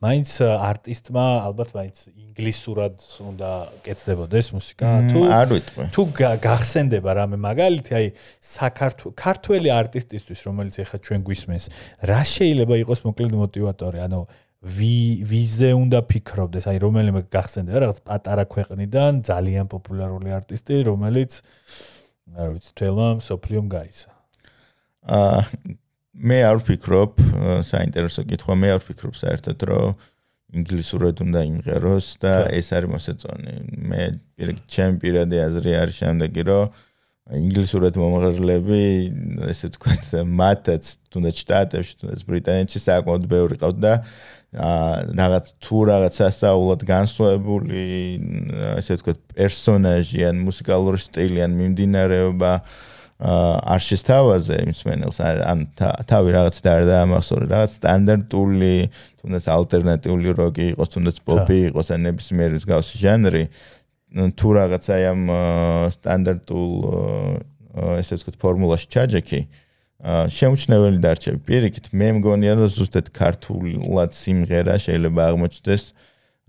მაინც 0.00 0.30
არტისტმა 0.40 1.24
ალბათ 1.44 1.70
მაინც 1.76 1.98
ინგლისურად 2.08 2.94
უნდა 3.20 3.50
კეთდებოდეს 3.84 4.46
მუსიკა 4.56 4.88
თუ 5.12 5.20
არ 5.28 5.48
ვიტყვი. 5.52 5.84
თუ 5.92 6.02
გახსენდება 6.40 7.10
რამე 7.20 7.36
მაგალითი, 7.44 7.92
აი 7.98 8.06
საქართველოს 8.40 9.16
ქართველი 9.20 9.68
არტისტისთვის, 9.74 10.40
რომელიც 10.48 10.74
ეხა 10.84 10.98
ჩვენ 11.04 11.20
გვისმენს, 11.28 11.64
რა 12.08 12.20
შეიძლება 12.24 12.74
იყოს 12.84 13.00
მოკლედ 13.04 13.32
мотиваტორი, 13.44 13.98
ანუ 14.08 14.20
ვი 14.64 14.96
ვიზე 15.28 15.70
უნდა 15.76 16.00
ფიქრობდეს, 16.08 16.64
აი 16.72 16.78
რომელიმე 16.80 17.20
გახსენდება 17.28 17.78
რაღაც 17.84 17.98
პატარა 18.08 18.44
ქვეყნიდან 18.48 19.12
ძალიან 19.28 19.68
პოპულარული 19.68 20.32
არტისტი, 20.32 20.80
რომელიც 20.88 21.32
არ 22.32 22.48
ვიცი, 22.56 22.70
თელმა 22.72 23.08
სოფლიომ 23.20 23.66
გაიცა. 23.68 24.10
აა 25.04 25.40
მე 26.14 26.40
არ 26.46 26.60
ვფიქრობ, 26.62 27.20
საინტერესო 27.66 28.22
კითხვა, 28.30 28.54
მე 28.60 28.68
არ 28.76 28.82
ვფიქრობ 28.84 29.16
საერთოდ, 29.18 29.64
რომ 29.70 29.94
ინგლისურად 30.54 31.22
უნდა 31.24 31.40
იმღეროს 31.50 32.08
და 32.22 32.34
ეს 32.54 32.70
არის 32.70 32.90
მოსაწონი. 32.92 33.54
მე 33.90 34.02
ჩემ 34.70 35.00
პირადი 35.02 35.40
აზრი 35.42 35.74
არის 35.80 35.98
შემდეგი, 36.04 36.44
რომ 36.46 36.78
ინგლისურად 37.34 37.98
მომღერლები, 37.98 38.80
ესე 39.50 39.72
ვთქვათ, 39.72 40.06
მათაც 40.22 40.92
თუნდაც 41.10 41.42
შტატებში, 41.42 41.94
თუნდაც 42.04 42.24
ბრიტანეთში 42.30 42.82
საკმაოდ 42.84 43.28
ბევრი 43.34 43.58
ყავთ 43.58 43.78
და 43.82 43.94
აა 44.54 45.18
რაღაც 45.18 45.46
თუ 45.66 45.78
რაღაც 45.90 46.16
ასაულად 46.30 46.84
განსხვავებული 46.86 47.80
ესე 48.78 49.00
ვთქვათ 49.00 49.18
პერსონაჟი 49.34 50.20
ან 50.30 50.44
მუსიკალური 50.46 51.00
სტილი 51.02 51.42
ან 51.42 51.56
მიმდინარეობა 51.58 52.52
აა 52.54 52.92
არ 53.22 53.80
შესთავაზე 53.86 54.56
იმ 54.64 54.72
სმენელს 54.74 55.18
ან 55.22 55.58
თავი 55.78 56.34
რაღაც 56.34 56.56
და 56.64 56.70
არ 56.74 56.84
დაამახსოვრე 56.90 57.46
რაღაც 57.54 57.76
სტანდარტული 57.78 58.74
თუნდაც 59.22 59.44
ალტერნატიული 59.54 60.34
როკი 60.34 60.66
იყოს 60.74 60.88
თუნდაც 60.94 61.20
პოპი 61.22 61.58
იყოს 61.70 61.92
ან 61.94 62.08
ნებისმიერი 62.10 62.58
მსგავსი 62.58 63.02
ჟანრი 63.04 63.44
თუ 64.34 64.48
რაღაც 64.58 64.84
აი 64.98 65.02
ამ 65.14 65.22
სტანდარტულ 65.94 66.72
ესე 68.02 68.18
ვთქვათ 68.18 68.36
ფორმულაში 68.42 68.90
ჩაჯექი 68.90 69.40
აა 69.44 69.62
შემჩნეველი 70.04 70.98
დარჩები. 71.00 71.38
პირიქით, 71.48 71.86
მე 71.96 72.08
მგონია, 72.20 72.52
რომ 72.60 72.68
ზუსტად 72.76 73.06
ქართულად 73.16 74.12
სიმღერა 74.12 74.74
შეიძლება 74.84 75.20
აღმოჩნდეს 75.32 75.84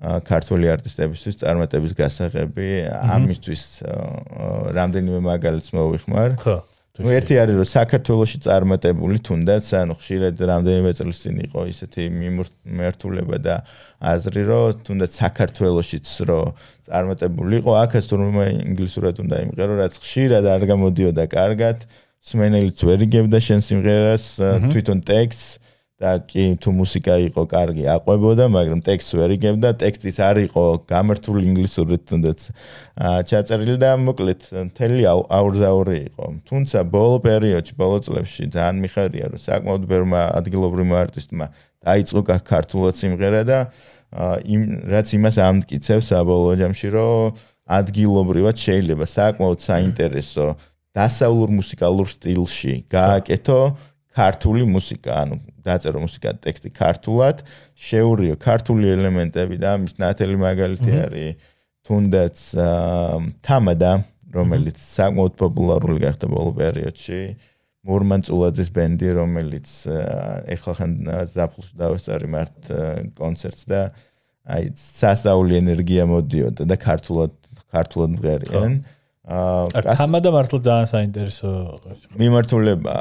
ქართული 0.01 0.67
არტისტებისთვის 0.75 1.39
წარმატების 1.39 1.93
გასაღები. 1.95 2.69
ამისთვის 3.15 3.63
რამდენიმე 4.75 5.19
მაგალითს 5.23 5.69
მოვიხმარ. 5.71 6.29
ხო. 6.43 6.58
ну 6.95 7.12
ერთი 7.12 7.36
არის 7.43 7.55
რომ 7.60 7.67
საქართველოსი 7.67 8.38
წარმატებული 8.45 9.19
თუნდაც 9.19 9.67
ანუ 9.75 9.95
ხშირად 9.99 10.39
რამდენიმე 10.39 10.91
წელს 10.95 11.17
წინ 11.23 11.36
იყო 11.43 11.62
ისეთი 11.67 12.03
მიმართულება 12.08 13.38
და 13.43 13.55
აზრი 13.99 14.43
რომ 14.47 14.79
თუნდაც 14.88 15.12
საქართველოსიც 15.19 16.08
რომ 16.29 16.55
წარმატებული 16.88 17.60
იყო 17.60 17.71
აქაც 17.84 18.03
თურმე 18.08 18.45
ინგლისურად 18.63 19.15
უნდა 19.27 19.36
იმღერო 19.43 19.73
რაც 19.84 19.93
ხშირად 19.99 20.47
არ 20.55 20.63
გამოდიოდა 20.71 21.23
კარგად 21.36 21.84
სმენელიც 22.23 22.79
ვერ 22.88 22.99
იგებდა 23.12 23.39
შენ 23.43 23.60
სიმღერას 23.67 24.25
თვითონ 24.71 24.99
ტექსტს 25.03 25.64
და 25.95 26.12
კი 26.27 26.60
თუ 26.60 26.71
მუსიკა 26.75 27.15
იყო 27.31 27.43
კარგი 27.47 27.86
აყვებოდა 27.88 28.45
მაგრამ 28.51 28.81
ტექსტს 28.84 29.15
ვერ 29.15 29.31
იგებდა. 29.39 29.69
ტექსტის 29.79 30.17
არ 30.19 30.38
იყო 30.51 30.63
გამართული 30.91 31.39
ინგლისურად 31.47 32.01
თუნდაც 32.12 32.39
ჩაწერილი 33.31 33.75
და 33.79 33.91
მოკლედ 34.03 34.41
მთელი 34.75 35.01
აურზაური 35.08 35.97
იყო. 36.12 36.25
თუმცა 36.51 36.77
ბოლო 36.91 37.17
პერიოდში 37.23 37.73
ბოლო 37.79 37.97
წლებში 38.03 38.43
ძალიან 38.51 38.77
მიხარია 38.84 39.25
რომ 39.31 39.39
საკმაოდ 39.47 39.84
ბევრმა 39.88 40.21
ადგილობრივმა 40.36 40.95
არტისტმა 40.99 41.45
დაიწყო 41.88 42.21
ქართულად 42.43 42.95
სიმღერა 42.99 43.41
და 43.47 43.60
იმ 44.51 44.62
რაც 44.91 45.08
იმას 45.15 45.36
ამტკიცებს 45.47 46.12
საბოლოო 46.12 46.55
ჯამში 46.60 46.89
რომ 46.91 47.39
ადგილობრივად 47.71 48.55
შეიძლება 48.60 49.05
საკმაოდ 49.15 49.60
საინტერესო 49.63 50.45
დასავლურ 50.95 51.49
მუსიკალურ 51.55 52.08
სტილში 52.12 52.73
გააკეთო 52.91 53.60
ქართული 54.15 54.63
მუსიკა, 54.69 55.12
ანუ 55.25 55.39
დაწერო 55.65 55.99
მუსიკა 56.06 56.32
ტექსტი 56.45 56.71
ქართულად, 56.75 57.43
შეურიო 57.75 58.38
ქართული 58.39 58.88
ელემენტები 58.95 59.60
და 59.60 59.75
მის 59.84 59.97
ნათელი 59.99 60.38
მაგალითი 60.39 60.91
არის 61.04 61.51
თუნდაც 61.86 62.38
თამადა, 63.45 63.91
რომელიც 64.36 64.80
საკმაოდ 64.80 65.36
პოპულარული 65.39 65.99
გახდა 66.06 66.32
ბოლო 66.32 66.56
პერიოდში. 66.58 67.21
მურმან 67.86 68.25
წულაძის 68.25 68.69
ბენდი, 68.73 69.10
რომელიც 69.19 69.69
ეხლა 70.56 70.73
ხან 70.80 70.93
ზაფხულში 71.36 71.73
დავესწარი 71.78 72.28
მართ 72.34 72.71
კონცერტს 73.19 73.67
და 73.69 73.82
აი 74.45 74.71
სასაული 74.80 75.60
ენერგია 75.62 76.08
მოდიოდა 76.10 76.65
და 76.65 76.75
ქართულად 76.82 77.34
ქართულად 77.69 78.17
მღერიან. 78.17 78.73
აა 79.25 79.93
თამადა 80.01 80.30
მართლა 80.34 80.60
ძალიან 80.65 80.89
საინტერესო 80.89 81.49
მიმართულება. 82.17 82.95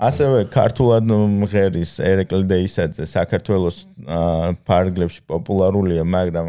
ასევე 0.00 0.44
ქართულად 0.52 1.10
მღერის 1.10 1.92
ერეკლ 2.00 2.46
დეისაძე 2.48 3.04
საქართველოს 3.10 3.82
ფარგლებში 4.68 5.22
პოპულარულია, 5.28 6.06
მაგრამ 6.08 6.48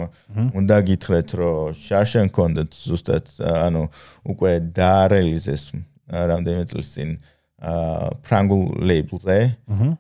უნდა 0.56 0.78
გითხრეთ, 0.88 1.36
რომ 1.42 1.76
შარშენ 1.84 2.32
კონდეთ 2.32 2.80
ზუსტად, 2.88 3.28
ანუ 3.44 3.84
უკვე 4.32 4.56
დაარელიზეს 4.80 5.64
რამდენიმე 6.12 6.66
წელს 6.72 6.90
წინ 6.96 7.10
აა 7.62 8.10
ფრანგულ 8.26 8.64
ლეიბლზე. 8.90 9.40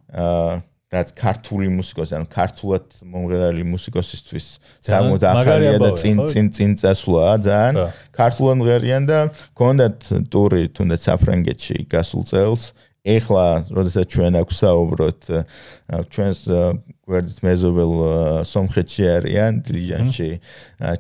აა 0.09 0.51
რაც 0.91 1.11
ქართული 1.15 1.69
მუსიკოსი, 1.71 2.17
ანუ 2.19 2.27
ქართულად 2.27 2.85
მომღერალი 2.99 3.63
მუსიკოსისთვის 3.63 4.47
სამოდ 4.83 5.23
ახალია 5.23 5.77
და 5.79 5.91
წინ 5.95 6.17
წინ 6.27 6.45
წინ 6.51 6.71
წასვლა 6.81 7.27
ძალიან. 7.47 7.75
ქართულად 8.11 8.55
მღერიან 8.59 9.03
და 9.07 9.19
კონდათ 9.55 9.97
ტური 10.27 10.67
თუნდაც 10.75 11.07
საფრანგეთში 11.07 11.87
გასულ 11.87 12.23
წელს. 12.27 12.63
ეხლა, 13.01 13.45
როდესაც 13.73 14.05
ჩვენ 14.13 14.37
აქ 14.41 14.51
ვსაუბრობთ, 14.53 15.23
ჩვენს 16.13 16.41
გვერდით 17.09 17.39
მეზობელ 17.41 17.93
სომხეთში 18.45 19.07
არიან, 19.15 19.61
დილიჯანში, 19.65 20.29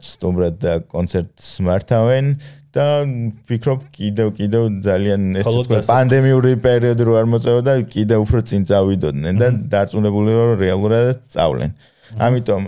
სტუმრად 0.09 0.55
და 0.57 0.73
კონცერტს 0.89 1.61
მართავენ. 1.61 2.35
და 2.71 3.03
ვფიქრობ 3.03 3.81
კიდევ 3.91 4.27
კიდევ 4.31 4.63
ძალიან 4.79 5.23
ესე 5.41 5.51
თქვა 5.67 5.79
პანდემიური 5.91 6.53
პერიოდი 6.63 7.03
რო 7.03 7.17
არ 7.19 7.27
მოწევდა 7.27 7.73
კიდევ 7.91 8.23
უფრო 8.23 8.39
წინ 8.47 8.63
წავიდოდნენ 8.69 9.41
და 9.41 9.47
დარწმუნებული 9.73 10.31
რომ 10.39 10.53
რეალურად 10.55 11.19
წავლენ. 11.35 11.75
ამიტომ 12.15 12.61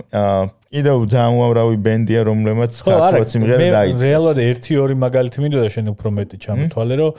კიდევ 0.74 0.96
ძალიან 1.08 1.38
უამრავი 1.40 1.76
ბენდია 1.88 2.20
რომლებმაც 2.28 2.72
ხართ 2.84 3.32
სიმღერა 3.32 3.64
დაიწყეს. 3.78 4.04
რეალურად 4.04 4.38
1-2 4.44 4.92
მაგალითი 5.08 5.38
მინდოდა 5.40 5.68
შენ 5.72 5.86
უფრო 5.96 6.08
მეტი 6.20 6.36
ჩამოთვალე 6.44 6.94
რომ 7.00 7.12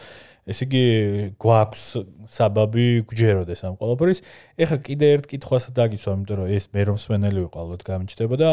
ესე 0.46 0.66
იგი 0.68 0.84
გვაქვს 1.42 1.84
საბაბი 2.38 2.88
გჯეროდეს 3.10 3.62
ამ 3.66 3.78
ყველაფრის. 3.82 4.20
ეხა 4.62 4.78
კიდე 4.86 5.06
ერთ 5.16 5.26
კითხვას 5.32 5.70
დაგიცვა, 5.74 6.12
იმიტომ 6.20 6.38
რომ 6.42 6.48
ეს 6.54 6.66
მე 6.74 6.82
რომ 6.90 6.98
სვენელი 7.02 7.40
ვიყო 7.46 7.58
ალბათ 7.66 7.82
გამიჩნდებოდა. 7.90 8.50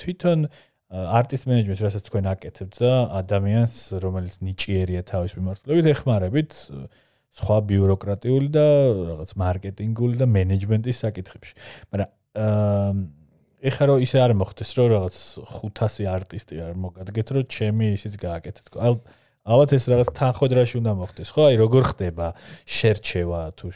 თვითონ 0.00 0.38
არტის 0.86 1.42
მენეჯმენტს 1.50 1.82
რასაც 1.82 2.02
თქვენ 2.06 2.24
აკეთებთ 2.30 2.76
და 2.78 2.92
ადამიანს 3.20 3.74
რომელიც 4.06 4.34
ნიჭიერია 4.38 5.02
თავის 5.02 5.34
მიმართულებით 5.34 5.86
ეხმარებით 5.92 6.50
სხვა 7.36 7.56
ბიუროკრატიული 7.68 8.48
და 8.54 8.66
რაღაც 9.10 9.30
მარკეტინგული 9.42 10.16
და 10.22 10.26
მენეჯმენტის 10.30 10.96
საკითხებში. 11.04 11.54
მაგრამ 11.90 12.10
ეხლა 13.66 13.84
რომ 13.90 13.98
ისე 14.06 14.18
არ 14.22 14.32
მოხდეს 14.40 14.70
რომ 14.78 14.88
რაღაც 14.94 15.16
500 15.58 16.06
არტისტი 16.06 16.54
არ 16.64 16.74
მოგადგეთ 16.86 17.28
რომ 17.34 17.44
ჩემი 17.50 17.86
ისიც 17.98 18.14
გააკეთეთ. 18.22 18.66
ალბათ 19.46 19.76
ეს 19.78 19.84
რაღაც 19.92 20.08
თანხოდრაში 20.18 20.80
უნდა 20.82 20.92
მოხდეს, 21.00 21.28
ხო? 21.30 21.42
აი 21.50 21.60
როგორ 21.62 21.82
ხდება 21.94 22.26
შერჩევა 22.66 23.42
თუ 23.54 23.70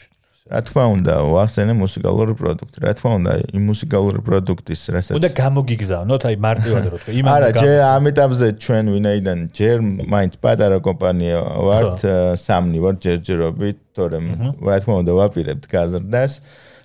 რა 0.51 0.59
თქმა 0.67 0.83
უნდა, 0.97 1.13
ვახსენე 1.31 1.73
მუსიკალური 1.77 2.33
პროდუქტი. 2.35 2.77
რა 2.81 2.91
თქმა 2.97 3.11
უნდა, 3.21 3.31
იმ 3.55 3.63
მუსიკალური 3.71 4.19
პროდუქტის, 4.25 4.81
რასაც 4.91 5.15
უნდა 5.21 5.29
გამოგიგზავნოთ, 5.37 6.23
აი 6.27 6.35
მარტივად 6.45 6.85
რო 6.91 6.97
თქვა, 6.97 7.13
იმან 7.21 7.31
არა, 7.37 7.49
ჯერ 7.61 7.77
ამ 7.87 8.03
ეტაპზე 8.11 8.47
ჩვენ 8.65 8.85
ვინაიდან 8.95 9.39
ჯერ 9.53 9.77
მაინც 10.11 10.33
პატარა 10.41 10.77
კომპანია 10.81 11.37
ვართ, 11.67 11.99
სამნი 12.41 12.79
ვართ 12.83 12.97
ჯერჯერობით, 13.05 13.77
თორემ 13.95 14.27
რა 14.65 14.77
თქმა 14.81 14.95
უნდა, 15.05 15.11
ვაპირებთ 15.21 15.65
გაზრდას. 15.71 16.31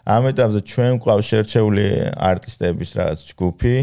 ამ 0.04 0.22
ეტაპზე 0.30 0.60
ჩვენ 0.70 0.92
ყავს 1.02 1.24
შერჩეული 1.26 1.86
არტისტების 2.14 2.90
რაღაც 2.92 3.20
ჯგუფი, 3.34 3.76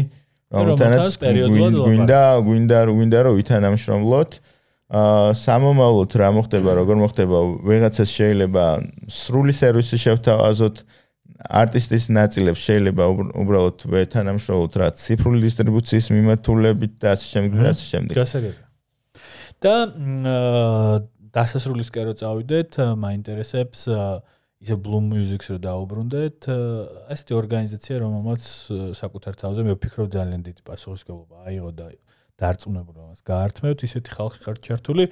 რომელთანაც 0.54 1.12
გვინდა, 1.18 2.22
გვინდა, 2.46 2.78
გვინდა 2.94 3.18
რომ 3.26 3.34
ვითანამშრომლოთ. 3.42 4.30
აა 4.38 4.53
სამომავლოდ 4.92 6.12
რა 6.20 6.28
მოხდება, 6.36 6.74
როგორ 6.76 6.96
მოხდება, 7.00 7.38
ვიღაცას 7.64 8.10
შეიძლება 8.14 8.64
სრული 9.08 9.54
სერვისი 9.56 9.96
შევთავაზოთ 10.04 10.84
არტისტის 11.44 12.04
ნაწილებს 12.12 12.60
შეიძლება 12.68 13.04
უბრალოდ 13.42 13.86
თანამშრომლოთ 14.12 14.76
რა 14.80 14.88
ციფრული 15.00 15.40
დისტრიბუციის 15.44 16.06
მიმართულებით 16.14 16.92
და 17.00 17.16
ასე 17.16 17.26
შემდეგ 17.32 17.58
და 17.64 17.72
ასე 17.72 17.84
შემდეგ. 17.90 18.14
გასაგებია. 18.20 18.64
და 19.64 19.74
აა 19.88 20.94
დასასრულისკენ 21.34 22.04
რო 22.06 22.14
წავიდეთ, 22.20 22.78
მაინტერესებს 23.00 23.88
ისე 24.64 24.76
Bloom 24.80 25.10
Music-ს 25.10 25.50
რო 25.50 25.58
დაუბრუნდეთ, 25.64 26.46
ესეთი 27.10 27.36
ორგანიზაცია, 27.36 27.96
რომელმაც 28.04 28.42
საკუთარ 29.00 29.34
თავზე 29.42 29.66
მე 29.66 29.74
ვფიქრობ 29.76 30.08
ძალიან 30.14 30.40
დიდი 30.46 30.62
პასუხისგებლობა 30.68 31.36
აიღო 31.50 31.70
და 31.74 31.88
დარწმუნებულობას 32.42 33.20
გაართმევთ, 33.28 33.84
ისეთი 33.86 34.10
ხალხი 34.10 34.38
ხართ 34.42 34.58
ჩართული. 34.66 35.04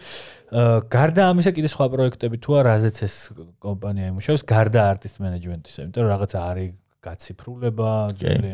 აა 0.51 0.79
გარდა 0.91 1.23
ამისა 1.31 1.53
კიდე 1.55 1.69
სხვა 1.71 1.87
პროექტები 1.95 2.37
თუ 2.43 2.51
არა, 2.59 2.73
რაზეც 2.75 2.97
ეს 3.07 3.15
კომპანია 3.63 4.11
იმუშავებს, 4.11 4.43
გარდა 4.43 4.81
არტისტ 4.91 5.23
მენეჯმენტისა, 5.23 5.81
იმიტომ 5.87 6.03
რომ 6.03 6.11
რაღაც 6.13 6.33
არის 6.43 6.73
გაციფრულება, 7.03 7.93
ძველი 8.19 8.51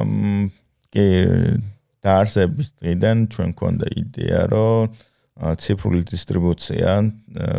ამ 0.00 0.10
კი 0.92 1.06
დაარსების 2.04 2.68
დღიდან 2.80 3.16
ჩვენ 3.32 3.48
გქონდა 3.56 3.86
იდეა, 4.04 4.40
რომ 4.52 4.92
ციფრული 5.34 6.02
დისტრიბუცია, 6.12 6.90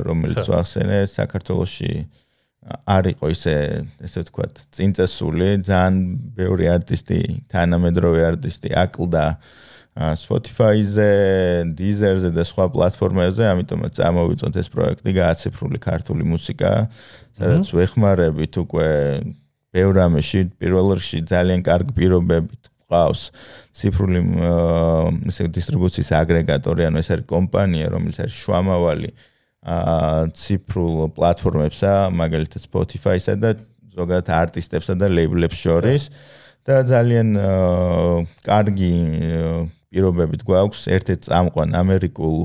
რომელიც 0.07 0.47
ახსენე 0.47 0.99
საქართველოსში 1.11 1.93
არ 2.65 3.09
იყო 3.13 3.29
ისე 3.29 3.55
ესე 4.05 4.23
ვთქვათ, 4.23 4.61
წინწესული, 4.73 5.49
ძალიან 5.67 5.95
ბევრი 6.37 6.65
არტისტი, 6.71 7.19
თანამედროვე 7.51 8.21
არტისტი 8.31 8.69
აკლდა 8.85 9.25
Spotify-ზე, 9.95 11.71
Deezer-ზე 11.71 12.29
და 12.35 12.43
სხვა 12.43 12.67
პლატფორმებზე, 12.75 13.43
ამიტომაც 13.47 13.95
წამოვიწოთ 13.95 14.57
ეს 14.59 14.67
პროექტი 14.73 15.11
გააციფრული 15.15 15.79
ქართული 15.79 16.23
მუსიკა, 16.27 16.71
სადაც 17.39 17.71
ვეხმარებით 17.71 18.59
უკვე 18.59 18.89
ბევრ 19.71 19.95
ამაში, 20.03 20.41
პირველ 20.59 20.99
რიგში 20.99 21.23
ძალიან 21.31 21.63
კარგი 21.63 21.95
პირობებით 21.95 22.71
ყავს 22.91 23.21
ციფრული 23.71 24.19
ესე 25.31 25.47
დისტრიბუციის 25.55 26.11
აგრეგატორი, 26.19 26.85
ანუ 26.91 26.99
ეს 26.99 27.09
არის 27.15 27.25
კომპანია, 27.31 27.87
რომელიც 27.95 28.19
არის 28.27 28.35
შუამავალი 28.43 29.09
აა 29.65 30.27
ციფრულ 30.37 31.09
პლატფორმებსა, 31.15 31.93
მაგალითად 32.13 32.67
Spotify-სა 32.67 33.33
და 33.41 33.55
ზოგადად 33.95 34.29
არტისტებსა 34.43 34.93
და 34.99 35.07
ლეიბლებს 35.09 35.57
შორის 35.57 36.11
და 36.67 36.83
ძალიან 36.85 37.33
კარგი 38.45 38.93
პირობებით 39.95 40.43
გვაქვს 40.43 40.81
ერთ-ერთ 40.91 41.21
წამყვან 41.29 41.75
ამერიკულ 41.79 42.37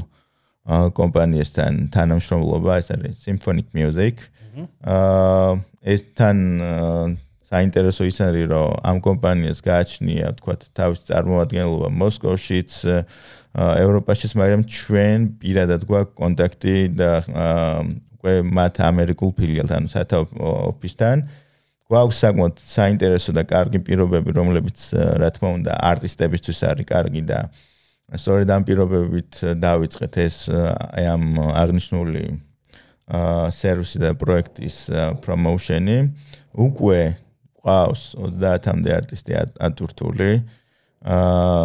კომპანიასთან 0.95 1.91
თანამშრომლობა, 1.95 2.77
ეს 2.79 2.89
არის 2.95 3.17
Symphonic 3.27 3.75
Music. 3.75 4.23
აა 4.87 5.59
ეს 5.83 6.05
თან 6.15 6.39
საინტერესო 7.51 8.07
ის 8.07 8.19
არის, 8.23 8.47
რომ 8.53 8.79
ამ 8.87 8.97
კომპანიას 9.03 9.59
გააჩნია, 9.65 10.27
თქვათ, 10.39 10.61
თავის 10.77 11.01
წარმოადგენლობა 11.11 11.89
მოსკოვშიც, 11.99 12.73
ევროპაშიც, 13.57 14.33
მაგრამ 14.39 14.63
ჩვენ 14.71 15.19
პირადად 15.43 15.83
გვაქვს 15.91 16.15
კონტაქტი 16.21 16.77
და 16.95 17.11
უკვე 18.21 18.35
მათ 18.47 18.75
ამერიკულ 18.85 19.31
ფილიალთან, 19.41 19.89
სათავ 19.91 20.31
ოფისთან. 20.39 21.27
გვაქვს 21.91 22.21
საკმაოდ 22.23 22.61
საინტერესო 22.71 23.35
და 23.35 23.43
კარგი 23.51 23.81
პირობები, 23.87 24.35
რომლებიც 24.37 24.85
რა 24.95 25.31
თქმა 25.35 25.51
უნდა 25.59 25.79
არტისტებისთვის 25.91 26.61
არის 26.71 26.87
კარგი 26.87 27.23
და 27.27 27.41
სწორედ 28.15 28.53
ამ 28.55 28.67
პირობებით 28.69 29.41
დავიწყეთ 29.63 30.15
ეს 30.23 30.37
ამ 30.51 31.25
აღნიშნული 31.43 32.23
აა 33.11 33.51
სერვისი 33.59 33.99
და 34.07 34.15
პროექტის 34.15 34.77
პრომოუშენი. 35.27 35.99
უკვე 36.55 37.01
ყავს 37.67 38.03
30-მდე 38.39 38.91
არტისტი 38.95 39.33
ატურთული. 39.59 40.31
აა 41.03 41.63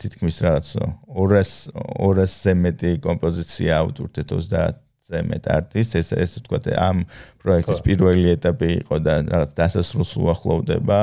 თითქმის 0.00 0.36
რაღაც 0.44 0.68
200 1.08 1.72
200-ზე 1.72 2.52
მეტი 2.64 2.90
კომპოზიცია 3.04 3.80
ავტურთეთ 3.80 4.28
30 4.32 4.83
ზე 5.10 5.20
მეტ 5.28 5.44
არტის 5.52 5.90
ეს 6.00 6.08
ეს 6.16 6.36
თქვა 6.46 6.58
ამ 6.80 7.04
პროექტის 7.44 7.80
პირველი 7.84 8.28
ეტაპი 8.36 8.68
იყო 8.80 8.96
და 9.04 9.14
რაღაც 9.28 9.50
დასასრულს 9.58 10.12
უახლოვდება. 10.16 11.00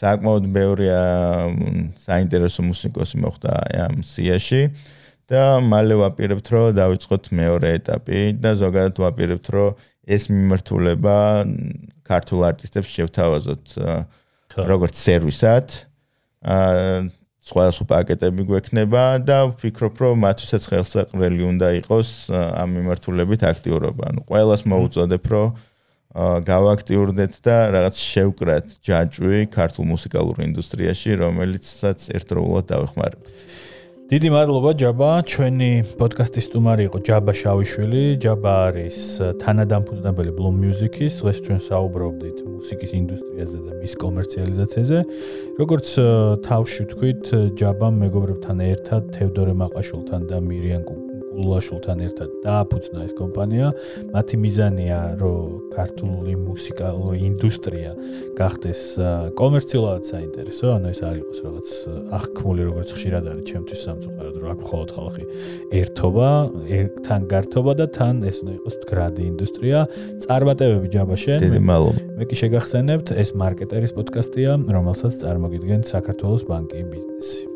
საკმაოდ 0.00 0.44
ბევრია 0.54 1.02
საინტერესო 2.06 2.62
მუსიკოსი 2.70 3.16
მოხდა 3.26 3.52
ამ 3.90 3.94
სიაში 4.06 4.62
და 5.30 5.42
მალე 5.66 5.94
ვაპირებთ 6.02 6.46
რომ 6.54 6.66
დავიწყოთ 6.78 7.24
მეორე 7.34 7.68
ეტაპი 7.80 8.20
და 8.38 8.50
ზოგადად 8.62 9.02
ვაპირებთ 9.02 9.46
რომ 9.54 9.74
ეს 10.06 10.22
მიმართულება 10.30 11.18
ქართულ 12.06 12.40
არტისტებს 12.50 12.90
შევთავაზოთ 12.94 13.66
როგორც 14.70 14.94
სერვისად. 14.94 15.66
აა 16.40 17.10
სხვა 17.48 17.64
სხვა 17.72 17.86
პაკეტები 17.90 18.44
გვექნება 18.50 19.02
და 19.24 19.38
ვფიქრობ, 19.50 19.94
რომ 20.04 20.20
მათთვისაც 20.24 20.62
ხელსაყრელი 20.70 21.42
უნდა 21.50 21.68
იყოს 21.80 22.08
ამ 22.36 22.68
მიმართულებით 22.76 23.42
აქტიურობა. 23.48 24.02
ანუ 24.12 24.20
ყოველას 24.28 24.62
მოუწოდებ, 24.68 25.24
რომ 25.32 25.48
გავაქტიურდეთ 26.50 27.34
და 27.46 27.56
რაღაც 27.70 27.94
შევკრათ 28.02 28.66
ჯაჭვი 28.82 29.40
ქართულ 29.54 29.84
მუსიკალურ 29.94 30.36
ინდუსტრიაში, 30.42 31.10
რომელიცაც 31.22 31.98
ერთდროულად 32.18 32.64
დავეხმარებთ. 32.66 33.24
დიდი 34.10 34.30
მადლობა 34.34 34.70
ჯაბა, 34.74 35.08
ჩვენი 35.30 35.70
პოდკასტის 35.94 36.46
სტუმარი 36.50 36.82
იყო 36.90 36.98
ჯაბა 37.06 37.32
შავიშვილი. 37.40 38.02
ჯაბა 38.18 38.52
არის 38.66 38.98
თანადამფუძნებელი 39.38 40.32
Bloom 40.34 40.56
Music-ის. 40.58 41.22
დღეს 41.22 41.38
ჩვენ 41.46 41.60
საუბრობდით 41.70 42.38
მუსიკის 42.42 42.90
ინდუსტრიაზე 42.90 43.58
და 43.62 43.72
მის 43.78 43.94
კომერციალიზაციაზე. 44.02 44.98
როგორც 45.62 45.88
თავში 46.42 46.82
ვთქვით, 46.90 47.24
ჯაბამ 47.54 47.94
მეგობრებთან 48.02 48.56
ერთად 48.74 49.02
თევდორე 49.14 49.54
მაყაშულთან 49.62 50.20
და 50.26 50.36
მირიან 50.42 50.82
კუ 51.40 51.48
გულაშულთან 51.48 51.98
ერთად 52.04 52.30
დააფუძნა 52.44 53.00
ეს 53.08 53.12
კომპანია. 53.16 53.68
მათი 54.12 54.36
მიზანია, 54.44 54.98
რომ 55.20 55.72
ქართული 55.72 56.32
მუსიკალური 56.36 57.18
ინდუსტრია 57.30 57.92
გახდეს 58.36 58.80
კომერციულად 59.40 60.02
საინტერესო, 60.04 60.66
ანუ 60.76 60.86
ეს 60.92 61.00
არ 61.00 61.16
იყოს 61.20 61.38
რაღაც 61.44 61.68
აღქმული 62.20 62.62
როგორც 62.68 62.88
ხშირად 62.96 63.24
არის 63.30 63.44
ჩემთვის 63.50 63.80
სამწუხაროდ, 63.88 64.34
რომ 64.40 64.48
აქ 64.52 64.60
მხოლოდ 64.60 64.88
ხალხი 64.96 65.24
ერთობა, 65.80 66.28
ერთთან 66.76 67.20
გართობა 67.32 67.72
და 67.80 67.86
თან 67.88 68.14
ეს 68.28 68.36
უნდა 68.44 68.52
იყოს 68.60 68.74
გრადი 68.90 69.22
ინდუსტრია. 69.32 69.78
წარმატებები 70.24 70.88
ჯაბაშენ. 70.92 71.38
მე 72.20 72.24
კი 72.28 72.36
შეგახსენებთ, 72.36 73.06
ეს 73.16 73.30
მარკეტერის 73.32 73.92
პოდკასტია, 73.96 74.52
რომელსაც 74.68 75.12
წარმოგიდგენთ 75.24 75.84
საქართველოს 75.88 76.42
ბანკი 76.44 76.84
ბიზნესი. 76.84 77.49